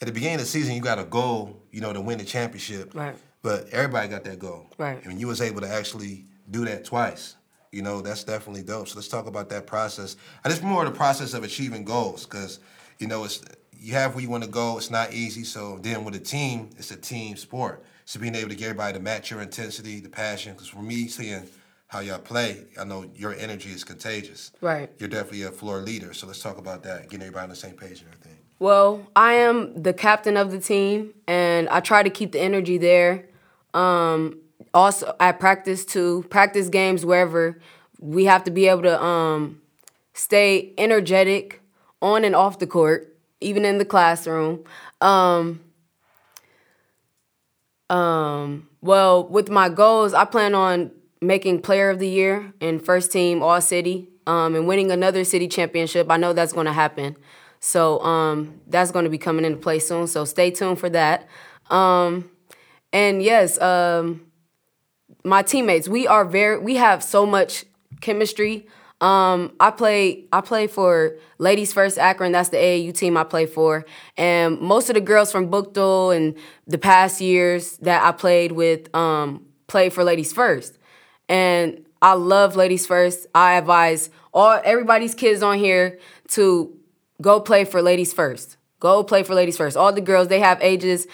at 0.00 0.06
the 0.06 0.12
beginning 0.12 0.36
of 0.36 0.40
the 0.40 0.46
season 0.46 0.74
you 0.74 0.80
got 0.80 0.98
a 0.98 1.04
goal, 1.04 1.62
you 1.70 1.80
know, 1.80 1.92
to 1.92 2.00
win 2.00 2.18
the 2.18 2.24
championship. 2.24 2.94
Right. 2.94 3.16
But 3.42 3.68
everybody 3.70 4.08
got 4.08 4.24
that 4.24 4.38
goal. 4.38 4.66
Right. 4.78 5.04
And 5.04 5.20
you 5.20 5.26
was 5.26 5.40
able 5.40 5.60
to 5.62 5.68
actually 5.68 6.26
do 6.50 6.64
that 6.66 6.84
twice. 6.84 7.36
You 7.72 7.82
know, 7.82 8.00
that's 8.00 8.24
definitely 8.24 8.62
dope. 8.62 8.88
So 8.88 8.96
let's 8.96 9.08
talk 9.08 9.26
about 9.26 9.48
that 9.50 9.66
process. 9.66 10.16
I 10.44 10.48
just 10.48 10.62
more 10.62 10.84
the 10.84 10.90
process 10.90 11.34
of 11.34 11.44
achieving 11.44 11.84
goals 11.84 12.26
because, 12.26 12.58
you 12.98 13.06
know, 13.06 13.24
it's 13.24 13.42
you 13.78 13.94
have 13.94 14.14
where 14.14 14.22
you 14.22 14.28
want 14.28 14.44
to 14.44 14.50
go. 14.50 14.76
It's 14.76 14.90
not 14.90 15.12
easy. 15.14 15.44
So 15.44 15.78
then 15.80 16.04
with 16.04 16.14
a 16.14 16.20
team, 16.20 16.70
it's 16.76 16.90
a 16.90 16.96
team 16.96 17.36
sport. 17.36 17.82
So 18.10 18.18
being 18.18 18.34
able 18.34 18.48
to 18.48 18.56
get 18.56 18.64
everybody 18.64 18.94
to 18.94 18.98
match 18.98 19.30
your 19.30 19.40
intensity, 19.40 20.00
the 20.00 20.08
passion. 20.08 20.54
Because 20.54 20.66
for 20.66 20.82
me, 20.82 21.06
seeing 21.06 21.46
how 21.86 22.00
y'all 22.00 22.18
play, 22.18 22.64
I 22.76 22.82
know 22.82 23.08
your 23.14 23.34
energy 23.34 23.70
is 23.70 23.84
contagious. 23.84 24.50
Right. 24.60 24.90
You're 24.98 25.08
definitely 25.08 25.44
a 25.44 25.52
floor 25.52 25.78
leader. 25.78 26.12
So 26.12 26.26
let's 26.26 26.42
talk 26.42 26.58
about 26.58 26.82
that. 26.82 27.04
Getting 27.04 27.20
everybody 27.20 27.44
on 27.44 27.50
the 27.50 27.54
same 27.54 27.76
page 27.76 28.00
and 28.00 28.08
everything. 28.08 28.38
Well, 28.58 29.06
I 29.14 29.34
am 29.34 29.80
the 29.80 29.92
captain 29.92 30.36
of 30.36 30.50
the 30.50 30.58
team, 30.58 31.14
and 31.28 31.68
I 31.68 31.78
try 31.78 32.02
to 32.02 32.10
keep 32.10 32.32
the 32.32 32.40
energy 32.40 32.78
there. 32.78 33.28
Um, 33.74 34.40
also, 34.74 35.14
at 35.20 35.38
practice 35.38 35.84
too, 35.84 36.24
practice 36.30 36.68
games 36.68 37.06
wherever, 37.06 37.60
we 38.00 38.24
have 38.24 38.42
to 38.42 38.50
be 38.50 38.66
able 38.66 38.82
to 38.82 39.00
um, 39.00 39.62
stay 40.14 40.72
energetic 40.76 41.62
on 42.02 42.24
and 42.24 42.34
off 42.34 42.58
the 42.58 42.66
court, 42.66 43.16
even 43.40 43.64
in 43.64 43.78
the 43.78 43.84
classroom. 43.84 44.64
Um, 45.00 45.60
um, 47.90 48.68
well, 48.80 49.26
with 49.28 49.50
my 49.50 49.68
goals, 49.68 50.14
I 50.14 50.24
plan 50.24 50.54
on 50.54 50.92
making 51.20 51.60
Player 51.62 51.90
of 51.90 51.98
the 51.98 52.08
Year 52.08 52.52
and 52.60 52.82
first 52.82 53.12
team 53.12 53.42
All 53.42 53.60
City 53.60 54.08
um, 54.26 54.54
and 54.54 54.66
winning 54.66 54.90
another 54.90 55.24
city 55.24 55.48
championship. 55.48 56.10
I 56.10 56.16
know 56.16 56.32
that's 56.32 56.52
going 56.52 56.66
to 56.66 56.72
happen. 56.72 57.16
So 57.58 58.00
um, 58.00 58.60
that's 58.66 58.90
going 58.90 59.04
to 59.04 59.10
be 59.10 59.18
coming 59.18 59.44
into 59.44 59.58
play 59.58 59.80
soon. 59.80 60.06
So 60.06 60.24
stay 60.24 60.50
tuned 60.50 60.78
for 60.78 60.88
that. 60.90 61.28
Um, 61.68 62.30
and 62.92 63.22
yes, 63.22 63.60
um, 63.60 64.26
my 65.24 65.42
teammates, 65.42 65.88
we 65.88 66.06
are 66.06 66.24
very, 66.24 66.58
we 66.58 66.76
have 66.76 67.02
so 67.02 67.26
much 67.26 67.64
chemistry. 68.00 68.66
Um, 69.00 69.52
I 69.58 69.70
play 69.70 70.26
I 70.32 70.42
play 70.42 70.66
for 70.66 71.16
Ladies 71.38 71.72
First 71.72 71.98
Akron. 71.98 72.32
That's 72.32 72.50
the 72.50 72.58
AAU 72.58 72.94
team 72.94 73.16
I 73.16 73.24
play 73.24 73.46
for, 73.46 73.86
and 74.16 74.60
most 74.60 74.90
of 74.90 74.94
the 74.94 75.00
girls 75.00 75.32
from 75.32 75.50
Buchtel 75.50 76.14
and 76.14 76.36
the 76.66 76.76
past 76.76 77.20
years 77.20 77.78
that 77.78 78.04
I 78.04 78.12
played 78.12 78.52
with 78.52 78.94
um, 78.94 79.46
for 79.68 80.04
Ladies 80.04 80.32
First, 80.32 80.78
and 81.28 81.84
I 82.02 82.12
love 82.12 82.56
Ladies 82.56 82.86
First. 82.86 83.26
I 83.34 83.54
advise 83.54 84.10
all 84.34 84.60
everybody's 84.64 85.14
kids 85.14 85.42
on 85.42 85.58
here 85.58 85.98
to 86.28 86.76
go 87.22 87.40
play 87.40 87.64
for 87.64 87.80
Ladies 87.80 88.12
First. 88.12 88.58
Go 88.80 89.02
play 89.02 89.22
for 89.22 89.34
Ladies 89.34 89.56
First. 89.56 89.76
All 89.76 89.92
the 89.92 90.00
girls 90.00 90.28
they 90.28 90.40
have 90.40 90.60
ages 90.60 91.06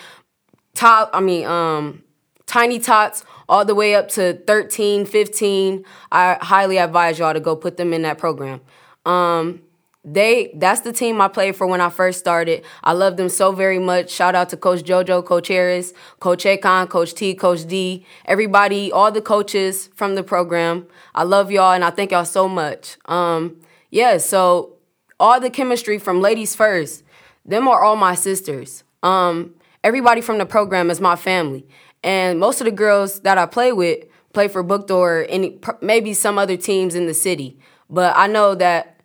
top. 0.75 1.11
I 1.12 1.20
mean, 1.20 1.46
um, 1.46 2.03
tiny 2.46 2.78
tots 2.78 3.24
all 3.48 3.64
the 3.64 3.74
way 3.74 3.94
up 3.94 4.09
to 4.09 4.35
13, 4.46 5.06
15. 5.06 5.85
I 6.11 6.38
highly 6.40 6.78
advise 6.78 7.18
y'all 7.18 7.35
to 7.35 7.40
go 7.40 7.54
put 7.54 7.76
them 7.76 7.92
in 7.92 8.02
that 8.02 8.18
program. 8.18 8.61
Um, 9.04 9.62
they 10.06 10.52
that's 10.54 10.82
the 10.82 10.92
team 10.92 11.20
I 11.20 11.26
played 11.26 11.56
for 11.56 11.66
when 11.66 11.80
I 11.80 11.90
first 11.90 12.20
started. 12.20 12.64
I 12.85 12.92
love 12.92 13.16
them 13.16 13.28
so 13.28 13.50
very 13.50 13.80
much. 13.80 14.09
Shout 14.09 14.37
out 14.37 14.48
to 14.50 14.56
Coach 14.56 14.85
Jojo, 14.85 15.24
Coach 15.24 15.48
Harris, 15.48 15.92
Coach 16.20 16.44
Akon, 16.44 16.88
Coach 16.88 17.12
T, 17.14 17.35
Coach 17.35 17.66
D, 17.66 18.06
everybody, 18.24 18.92
all 18.92 19.11
the 19.11 19.20
coaches 19.20 19.88
from 19.96 20.14
the 20.14 20.22
program. 20.22 20.87
I 21.14 21.24
love 21.24 21.50
y'all 21.50 21.72
and 21.72 21.85
I 21.85 21.90
thank 21.90 22.12
y'all 22.12 22.24
so 22.24 22.48
much. 22.48 22.96
Um, 23.06 23.56
yeah, 23.90 24.18
so 24.18 24.76
all 25.18 25.40
the 25.40 25.50
chemistry 25.50 25.98
from 25.98 26.20
Ladies 26.20 26.54
First, 26.54 27.02
them 27.44 27.66
are 27.66 27.82
all 27.82 27.96
my 27.96 28.14
sisters. 28.14 28.85
Um, 29.02 29.54
everybody 29.82 30.20
from 30.20 30.38
the 30.38 30.46
program 30.46 30.88
is 30.88 31.00
my 31.00 31.16
family. 31.16 31.66
And 32.07 32.38
most 32.38 32.61
of 32.61 32.64
the 32.66 32.71
girls 32.71 33.21
that 33.21 33.37
I 33.37 33.47
play 33.47 33.73
with 33.73 34.05
play 34.33 34.47
for 34.47 34.62
Buchtel 34.62 34.97
or 34.97 35.27
any 35.29 35.59
maybe 35.83 36.14
some 36.14 36.38
other 36.38 36.57
teams 36.57 36.95
in 36.95 37.07
the 37.07 37.14
city. 37.14 37.59
But 37.90 38.16
I 38.16 38.29
know 38.29 38.55
that 38.55 39.01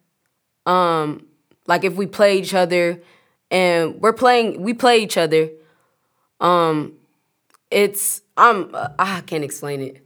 um 0.68 1.26
like 1.66 1.84
if 1.84 1.96
we 1.96 2.06
play 2.06 2.38
each 2.38 2.54
other 2.54 3.02
and 3.50 4.00
we're 4.00 4.14
playing 4.14 4.62
we 4.62 4.74
play 4.76 5.00
each 5.00 5.18
other 5.18 5.50
um 6.40 6.94
it's 7.72 8.22
I'm 8.38 8.74
uh, 8.76 8.90
I 9.00 9.22
can't 9.22 9.44
explain 9.44 9.82
it. 9.82 10.06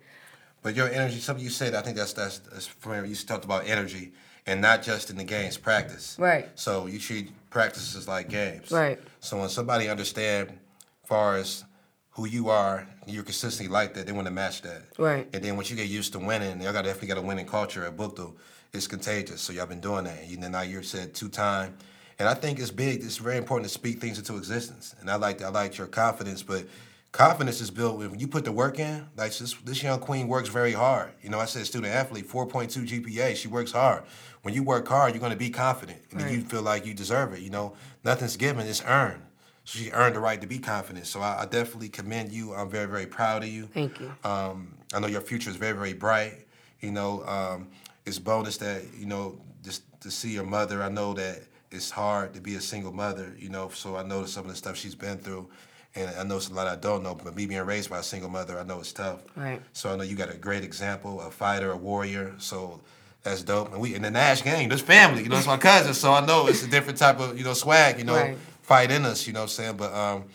But 0.62 0.76
your 0.76 0.90
energy, 0.90 1.20
something 1.20 1.44
you 1.44 1.52
said, 1.52 1.76
I 1.76 1.82
think 1.82 1.98
that's 1.98 2.14
that's, 2.14 2.40
that's 2.40 2.66
familiar. 2.68 3.06
You 3.06 3.16
talked 3.16 3.46
about 3.46 3.68
energy, 3.68 4.14
and 4.48 4.62
not 4.62 4.84
just 4.84 5.10
in 5.10 5.18
the 5.18 5.24
games, 5.24 5.58
practice. 5.58 6.16
Right. 6.18 6.48
So 6.56 6.88
you 6.88 6.98
treat 6.98 7.32
practices 7.50 8.08
like 8.08 8.30
games. 8.30 8.72
Right. 8.72 9.00
So 9.20 9.40
when 9.40 9.50
somebody 9.50 9.90
understand, 9.90 10.58
far 11.04 11.36
as 11.36 11.66
who 12.16 12.26
you 12.26 12.50
are, 12.50 12.88
you're 13.08 13.24
consistently 13.24 13.72
like 13.72 13.94
that, 13.94 14.06
they 14.08 14.12
want 14.14 14.26
to 14.28 14.34
match 14.34 14.62
that. 14.62 14.84
Right. 14.98 15.28
And 15.34 15.44
then 15.44 15.56
once 15.58 15.70
you 15.70 15.76
get 15.76 15.88
used 15.88 16.14
to 16.14 16.20
winning, 16.20 16.62
y'all 16.62 16.72
got 16.74 16.86
definitely 16.86 17.10
got 17.10 17.18
a 17.18 17.22
winning 17.22 17.46
culture 17.46 17.86
at 17.86 17.98
Buchtel. 17.98 18.34
It's 18.74 18.88
contagious. 18.88 19.42
So 19.42 19.52
y'all 19.54 19.66
been 19.66 19.82
doing 19.82 20.06
that. 20.06 20.24
And 20.24 20.42
then 20.42 20.54
now 20.54 20.62
you're 20.62 20.84
said 20.84 21.14
two 21.14 21.30
time. 21.30 21.76
And 22.18 22.30
I 22.30 22.34
think 22.34 22.60
it's 22.60 22.72
big. 22.72 23.04
It's 23.04 23.18
very 23.18 23.38
important 23.38 23.68
to 23.68 23.74
speak 23.74 24.00
things 24.00 24.18
into 24.18 24.38
existence. 24.38 24.96
And 25.02 25.10
I 25.10 25.16
like 25.16 25.42
I 25.42 25.50
like 25.50 25.78
your 25.78 25.88
confidence, 25.88 26.42
but 26.42 26.66
confidence 27.12 27.60
is 27.60 27.70
built 27.70 27.98
when 27.98 28.18
you 28.18 28.28
put 28.28 28.46
the 28.46 28.52
work 28.54 28.80
in. 28.80 29.06
Like 29.18 29.36
this, 29.38 29.54
this 29.66 29.84
young 29.84 30.00
queen 30.00 30.30
works 30.30 30.48
very 30.48 30.72
hard. 30.72 31.12
You 31.22 31.30
know, 31.30 31.40
I 31.40 31.46
said 31.46 31.66
student 31.66 31.94
athlete, 31.94 32.28
4.2 32.30 32.88
GPA. 32.88 33.36
She 33.36 33.50
works 33.50 33.74
hard. 33.74 34.04
When 34.44 34.54
you 34.54 34.64
work 34.64 34.88
hard, 34.88 35.14
you're 35.14 35.20
going 35.20 35.32
to 35.34 35.38
be 35.38 35.50
confident, 35.50 36.00
and 36.12 36.22
Right. 36.22 36.32
you 36.32 36.42
feel 36.42 36.62
like 36.62 36.86
you 36.86 36.94
deserve 36.94 37.34
it. 37.34 37.40
You 37.40 37.50
know, 37.50 37.74
nothing's 38.04 38.38
given; 38.38 38.68
it's 38.68 38.84
earned. 38.86 39.24
So 39.66 39.80
she 39.80 39.92
earned 39.92 40.16
the 40.16 40.20
right 40.20 40.40
to 40.40 40.48
be 40.48 40.60
confident. 40.60 41.08
So 41.08 41.20
I, 41.22 41.42
I 41.42 41.46
definitely 41.46 41.90
commend 41.90 42.32
you. 42.32 42.54
I'm 42.54 42.70
very, 42.70 42.86
very 42.88 43.08
proud 43.08 43.44
of 43.44 43.50
you. 43.50 43.66
Thank 43.74 44.00
you. 44.00 44.12
Um, 44.24 44.76
I 44.94 45.00
know 45.00 45.08
your 45.08 45.22
future 45.22 45.50
is 45.50 45.56
very, 45.56 45.74
very 45.74 45.94
bright. 45.94 46.46
You 46.82 46.92
know, 46.92 47.24
um, 47.26 47.68
it's 48.06 48.20
bonus 48.20 48.58
that 48.58 48.84
you 48.98 49.08
know 49.08 49.40
just 49.64 49.82
to 50.02 50.12
see 50.12 50.30
your 50.30 50.46
mother. 50.46 50.84
I 50.84 50.90
know 50.90 51.14
that 51.16 51.42
it's 51.72 51.90
hard 51.90 52.34
to 52.36 52.42
be 52.42 52.56
a 52.56 52.62
single 52.62 52.92
mother. 52.94 53.36
You 53.40 53.50
know, 53.50 53.70
so 53.70 53.96
I 53.96 54.04
know 54.04 54.26
some 54.26 54.46
of 54.46 54.52
the 54.52 54.56
stuff 54.56 54.78
she's 54.78 54.94
been 54.94 55.18
through, 55.18 55.50
and 55.96 56.12
I 56.16 56.22
know 56.24 56.38
it's 56.38 56.50
a 56.50 56.54
lot 56.54 56.68
I 56.68 56.76
don't 56.76 57.02
know. 57.02 57.16
But 57.16 57.36
me 57.36 57.48
being 57.48 57.62
raised 57.66 57.90
by 57.90 58.00
a 58.00 58.04
single 58.04 58.30
mother, 58.30 58.60
I 58.60 58.64
know 58.64 58.80
it's 58.80 58.94
tough. 58.94 59.24
Right. 59.36 59.62
So 59.74 59.92
I 59.92 59.96
know 59.96 60.04
you 60.04 60.16
got 60.16 60.30
a 60.30 60.38
great 60.38 60.64
example, 60.64 61.22
a 61.22 61.32
fighter, 61.32 61.72
a 61.72 61.78
warrior. 61.78 62.36
So 62.38 62.82
that's 63.24 63.42
dope. 63.42 63.72
And 63.72 63.82
we 63.82 63.96
in 63.96 64.04
the 64.04 64.12
Nash 64.12 64.44
gang, 64.44 64.70
this 64.70 64.82
family. 64.82 65.24
You 65.24 65.30
know, 65.30 65.38
it's 65.38 65.48
my 65.48 65.58
cousin. 65.58 65.96
So 65.96 66.14
I 66.14 66.24
know 66.24 66.46
it's 66.46 66.62
a 66.62 66.68
different 66.70 67.00
type 67.00 67.20
of 67.20 67.36
you 67.36 67.44
know 67.44 67.54
swag. 67.56 67.98
You 67.98 68.04
know, 68.04 68.16
Right. 68.16 68.38
Fight 68.66 68.92
in 68.92 69.06
us. 69.06 69.28
You 69.28 69.34
know 69.34 69.40
what 69.42 69.44
I'm 69.44 69.50
saying? 69.50 69.78
But 69.78 69.94
um, 69.94 70.26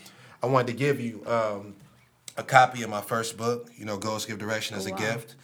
I 0.42 0.46
wanted 0.46 0.68
to 0.68 0.74
give 0.74 1.00
you. 1.00 1.24
Um, 1.26 1.74
a 2.36 2.42
copy 2.42 2.82
of 2.82 2.88
my 2.88 3.02
first 3.02 3.36
book, 3.36 3.68
you 3.76 3.84
know, 3.84 3.98
Goals 3.98 4.24
Give 4.24 4.38
Direction 4.38 4.74
as 4.76 4.86
Oh, 4.86 4.90
a 4.90 4.92
wow. 4.92 4.98
gift. 4.98 5.34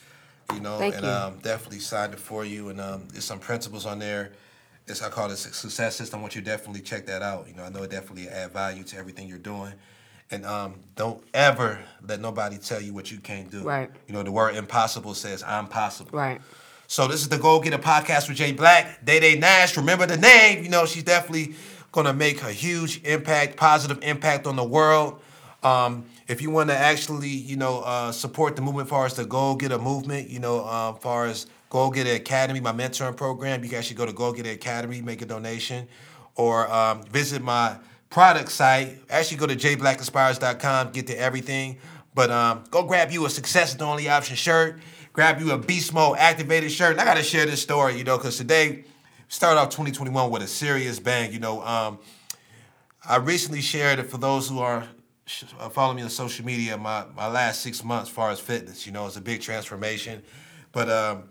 You 0.54 0.60
know, 0.60 0.78
Thank 0.78 0.94
and 0.94 1.04
you. 1.04 1.10
um, 1.10 1.38
definitely 1.42 1.80
signed 1.80 2.14
it 2.14 2.20
for 2.20 2.42
you. 2.44 2.70
And 2.70 2.80
um, 2.80 3.08
there's 3.12 3.24
some 3.24 3.40
principles 3.40 3.84
on 3.84 3.98
there. 3.98 4.32
It's 4.86 5.02
I 5.02 5.10
call 5.10 5.26
it 5.26 5.32
a 5.32 5.36
success 5.36 5.96
system. 5.96 6.20
I 6.20 6.22
want 6.22 6.36
you 6.36 6.40
to 6.40 6.46
definitely 6.46 6.80
check 6.80 7.04
that 7.06 7.20
out. 7.20 7.48
You 7.48 7.54
know, 7.54 7.64
I 7.64 7.68
know 7.68 7.82
it 7.82 7.90
definitely 7.90 8.28
add 8.28 8.52
value 8.52 8.82
to 8.84 8.96
everything 8.96 9.28
you're 9.28 9.36
doing. 9.36 9.72
And 10.30 10.46
um, 10.46 10.76
don't 10.94 11.22
ever 11.34 11.80
let 12.06 12.20
nobody 12.20 12.56
tell 12.56 12.80
you 12.80 12.94
what 12.94 13.10
you 13.10 13.18
can't 13.18 13.50
do. 13.50 13.62
Right. 13.62 13.90
You 14.06 14.14
know, 14.14 14.22
the 14.22 14.32
word 14.32 14.54
impossible 14.54 15.12
says 15.14 15.42
I'm 15.42 15.66
possible. 15.66 16.12
Right. 16.16 16.40
So 16.86 17.08
this 17.08 17.20
is 17.20 17.28
the 17.28 17.38
Go 17.38 17.60
Getter 17.60 17.78
podcast 17.78 18.28
with 18.28 18.38
Jay 18.38 18.52
Black. 18.52 19.04
Day 19.04 19.20
Day 19.20 19.36
Nash. 19.36 19.76
Remember 19.76 20.06
the 20.06 20.16
name. 20.16 20.62
You 20.62 20.70
know, 20.70 20.86
she's 20.86 21.02
definitely 21.02 21.56
gonna 21.96 22.12
make 22.12 22.42
a 22.42 22.52
huge 22.52 23.02
impact, 23.04 23.56
positive 23.56 23.98
impact 24.02 24.46
on 24.46 24.54
the 24.54 24.62
world. 24.62 25.18
Um, 25.62 26.04
if 26.28 26.42
you 26.42 26.50
want 26.50 26.68
to 26.68 26.76
actually, 26.76 27.30
you 27.30 27.56
know, 27.56 27.80
uh, 27.80 28.12
support 28.12 28.54
the 28.54 28.60
movement, 28.60 28.90
far 28.90 29.06
as 29.06 29.14
the 29.14 29.24
Go 29.24 29.56
Getter 29.56 29.78
movement, 29.78 30.28
you 30.28 30.38
know, 30.38 30.62
uh, 30.62 30.92
far 30.92 31.24
as 31.24 31.46
Go 31.70 31.90
Getter 31.90 32.12
Academy, 32.12 32.60
my 32.60 32.72
mentoring 32.72 33.16
program, 33.16 33.64
you 33.64 33.70
guys 33.70 33.86
should 33.86 33.96
go 33.96 34.04
to 34.04 34.12
Go 34.12 34.32
Getter 34.32 34.50
Academy, 34.50 35.00
make 35.00 35.22
a 35.22 35.26
donation, 35.26 35.88
or 36.34 36.70
um, 36.70 37.02
visit 37.04 37.42
my 37.42 37.78
product 38.10 38.52
site. 38.52 38.98
Actually, 39.08 39.38
go 39.38 39.46
to 39.46 39.56
jblackinspires.com, 39.56 40.92
get 40.92 41.06
to 41.06 41.18
everything. 41.18 41.78
But 42.14 42.30
um, 42.30 42.64
go 42.70 42.82
grab 42.82 43.10
you 43.10 43.24
a 43.24 43.30
Success 43.30 43.70
is 43.70 43.78
the 43.78 43.84
Only 43.84 44.10
Option 44.10 44.36
shirt. 44.36 44.80
Grab 45.14 45.40
you 45.40 45.52
a 45.52 45.58
Beast 45.58 45.94
Mode 45.94 46.18
activated 46.18 46.70
shirt. 46.70 46.92
And 46.92 47.00
I 47.00 47.06
got 47.06 47.16
to 47.16 47.22
share 47.22 47.46
this 47.46 47.62
story, 47.62 47.96
you 47.96 48.04
know, 48.04 48.18
because 48.18 48.36
today 48.36 48.84
started 49.28 49.60
off 49.60 49.68
2021 49.68 50.30
with 50.30 50.42
a 50.42 50.46
serious 50.46 50.98
bang. 50.98 51.32
You 51.32 51.40
know, 51.40 51.62
um, 51.62 51.98
I 53.08 53.16
recently 53.16 53.60
shared 53.60 53.98
it 53.98 54.10
for 54.10 54.18
those 54.18 54.48
who 54.48 54.58
are 54.60 54.86
uh, 55.58 55.68
following 55.68 55.96
me 55.96 56.02
on 56.02 56.10
social 56.10 56.44
media. 56.44 56.76
My 56.76 57.06
my 57.14 57.28
last 57.28 57.60
six 57.60 57.82
months, 57.84 58.10
as 58.10 58.14
far 58.14 58.30
as 58.30 58.40
fitness, 58.40 58.86
you 58.86 58.92
know, 58.92 59.06
it's 59.06 59.16
a 59.16 59.20
big 59.20 59.40
transformation. 59.40 60.22
But 60.72 60.90
um, 60.90 61.24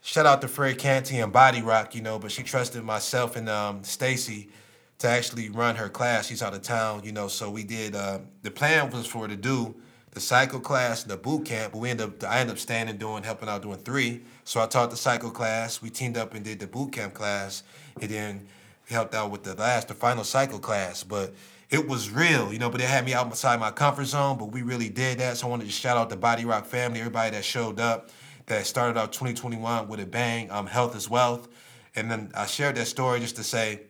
shout 0.00 0.26
out 0.26 0.40
to 0.42 0.48
Fred 0.48 0.78
Canty 0.78 1.18
and 1.18 1.32
Body 1.32 1.62
Rock, 1.62 1.94
you 1.94 2.02
know. 2.02 2.18
But 2.18 2.32
she 2.32 2.42
trusted 2.42 2.82
myself 2.82 3.36
and 3.36 3.48
um, 3.48 3.84
Stacy 3.84 4.50
to 4.98 5.08
actually 5.08 5.48
run 5.48 5.76
her 5.76 5.88
class. 5.88 6.26
She's 6.26 6.42
out 6.42 6.54
of 6.54 6.62
town, 6.62 7.02
you 7.04 7.12
know. 7.12 7.28
So 7.28 7.50
we 7.50 7.64
did. 7.64 7.94
Uh, 7.94 8.20
the 8.42 8.50
plan 8.50 8.90
was 8.90 9.06
for 9.06 9.22
her 9.22 9.28
to 9.28 9.36
do 9.36 9.74
the 10.12 10.20
cycle 10.20 10.60
class 10.60 11.02
and 11.02 11.10
the 11.10 11.16
boot 11.16 11.44
camp, 11.44 11.72
but 11.72 11.78
we 11.78 11.90
ended 11.90 12.06
up. 12.06 12.24
I 12.24 12.40
ended 12.40 12.54
up 12.54 12.58
standing 12.58 12.96
doing, 12.96 13.22
helping 13.22 13.48
out 13.48 13.62
doing 13.62 13.78
three. 13.78 14.22
So 14.44 14.60
I 14.60 14.66
taught 14.66 14.90
the 14.90 14.96
cycle 14.96 15.30
class. 15.30 15.80
We 15.80 15.90
teamed 15.90 16.16
up 16.16 16.34
and 16.34 16.44
did 16.44 16.58
the 16.58 16.66
boot 16.66 16.92
camp 16.92 17.14
class, 17.14 17.62
and 18.00 18.10
then 18.10 18.48
helped 18.88 19.14
out 19.14 19.30
with 19.30 19.44
the 19.44 19.54
last, 19.54 19.88
the 19.88 19.94
final 19.94 20.24
cycle 20.24 20.58
class. 20.58 21.04
But 21.04 21.32
it 21.70 21.86
was 21.86 22.10
real, 22.10 22.52
you 22.52 22.58
know. 22.58 22.70
But 22.70 22.80
it 22.80 22.88
had 22.88 23.04
me 23.04 23.14
outside 23.14 23.60
my 23.60 23.70
comfort 23.70 24.06
zone. 24.06 24.36
But 24.36 24.46
we 24.46 24.62
really 24.62 24.88
did 24.88 25.18
that. 25.18 25.36
So 25.36 25.46
I 25.46 25.50
wanted 25.50 25.66
to 25.66 25.72
shout 25.72 25.96
out 25.96 26.10
the 26.10 26.16
Body 26.16 26.44
Rock 26.44 26.66
family, 26.66 26.98
everybody 26.98 27.30
that 27.36 27.44
showed 27.44 27.78
up, 27.78 28.10
that 28.46 28.66
started 28.66 28.98
out 28.98 29.12
2021 29.12 29.86
with 29.86 30.00
a 30.00 30.06
bang. 30.06 30.50
Um, 30.50 30.66
health 30.66 30.96
is 30.96 31.08
wealth, 31.08 31.48
and 31.94 32.10
then 32.10 32.32
I 32.34 32.46
shared 32.46 32.74
that 32.76 32.86
story 32.86 33.20
just 33.20 33.36
to 33.36 33.44
say. 33.44 33.82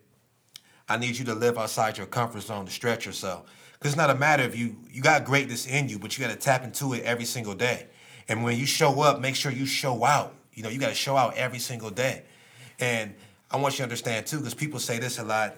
I 0.86 0.96
need 0.96 1.16
you 1.16 1.24
to 1.26 1.36
live 1.36 1.56
outside 1.56 1.98
your 1.98 2.08
comfort 2.08 2.40
zone 2.40 2.66
to 2.66 2.72
stretch 2.72 3.06
yourself. 3.06 3.44
It's 3.82 3.96
not 3.96 4.10
a 4.10 4.14
matter 4.14 4.44
of 4.44 4.54
you, 4.54 4.76
you 4.90 5.00
got 5.00 5.24
greatness 5.24 5.66
in 5.66 5.88
you, 5.88 5.98
but 5.98 6.16
you 6.16 6.24
got 6.24 6.32
to 6.32 6.38
tap 6.38 6.64
into 6.64 6.92
it 6.92 7.02
every 7.02 7.24
single 7.24 7.54
day. 7.54 7.86
And 8.28 8.44
when 8.44 8.58
you 8.58 8.66
show 8.66 9.00
up, 9.00 9.20
make 9.20 9.34
sure 9.34 9.50
you 9.50 9.64
show 9.64 10.04
out. 10.04 10.34
You 10.52 10.62
know, 10.62 10.68
you 10.68 10.78
got 10.78 10.90
to 10.90 10.94
show 10.94 11.16
out 11.16 11.36
every 11.36 11.58
single 11.58 11.90
day. 11.90 12.24
And 12.78 13.14
I 13.50 13.56
want 13.56 13.74
you 13.74 13.78
to 13.78 13.82
understand 13.84 14.26
too, 14.26 14.38
because 14.38 14.54
people 14.54 14.78
say 14.78 14.98
this 14.98 15.18
a 15.18 15.24
lot. 15.24 15.56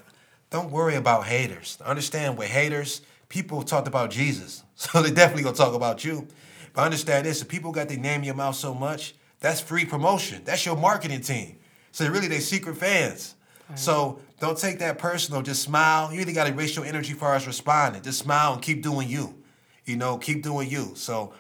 Don't 0.51 0.71
worry 0.71 0.95
about 0.95 1.27
haters. 1.27 1.79
Understand 1.85 2.39
with 2.39 2.49
haters, 2.49 3.03
people 3.29 3.63
talked 3.63 3.89
about 3.89 4.11
Jesus. 4.11 4.63
So 4.75 5.01
they 5.01 5.13
definitely 5.13 5.45
gonna 5.45 5.55
talk 5.55 5.75
about 5.75 6.05
you. 6.05 6.27
But 6.73 6.83
understand 6.83 7.25
this, 7.25 7.41
if 7.41 7.47
people 7.47 7.71
got 7.71 7.89
their 7.89 7.99
name 7.99 8.21
in 8.21 8.25
your 8.25 8.35
mouth 8.35 8.57
so 8.57 8.75
much, 8.75 9.15
that's 9.39 9.61
free 9.61 9.85
promotion. 9.85 10.43
That's 10.45 10.67
your 10.67 10.77
marketing 10.77 11.21
team. 11.21 11.59
So 11.93 12.09
really 12.09 12.27
they 12.27 12.41
secret 12.41 12.77
fans. 12.77 13.37
So 13.75 14.21
don't 14.41 14.59
take 14.59 14.79
that 14.81 14.99
personal. 14.99 15.43
Just 15.43 15.63
smile. 15.63 16.13
You 16.13 16.21
either 16.21 16.33
got 16.33 16.47
to 16.47 16.53
raise 16.53 16.75
your 16.77 16.85
energy 16.85 17.15
for 17.15 17.35
us 17.35 17.47
responding. 17.47 18.03
Just 18.03 18.19
smile 18.19 18.55
and 18.55 18.63
keep 18.63 18.83
doing 18.83 19.09
you. 19.09 19.43
You 19.85 19.97
know, 19.97 20.19
keep 20.19 20.43
doing 20.43 20.69
you. 20.69 20.93
So 20.95 21.33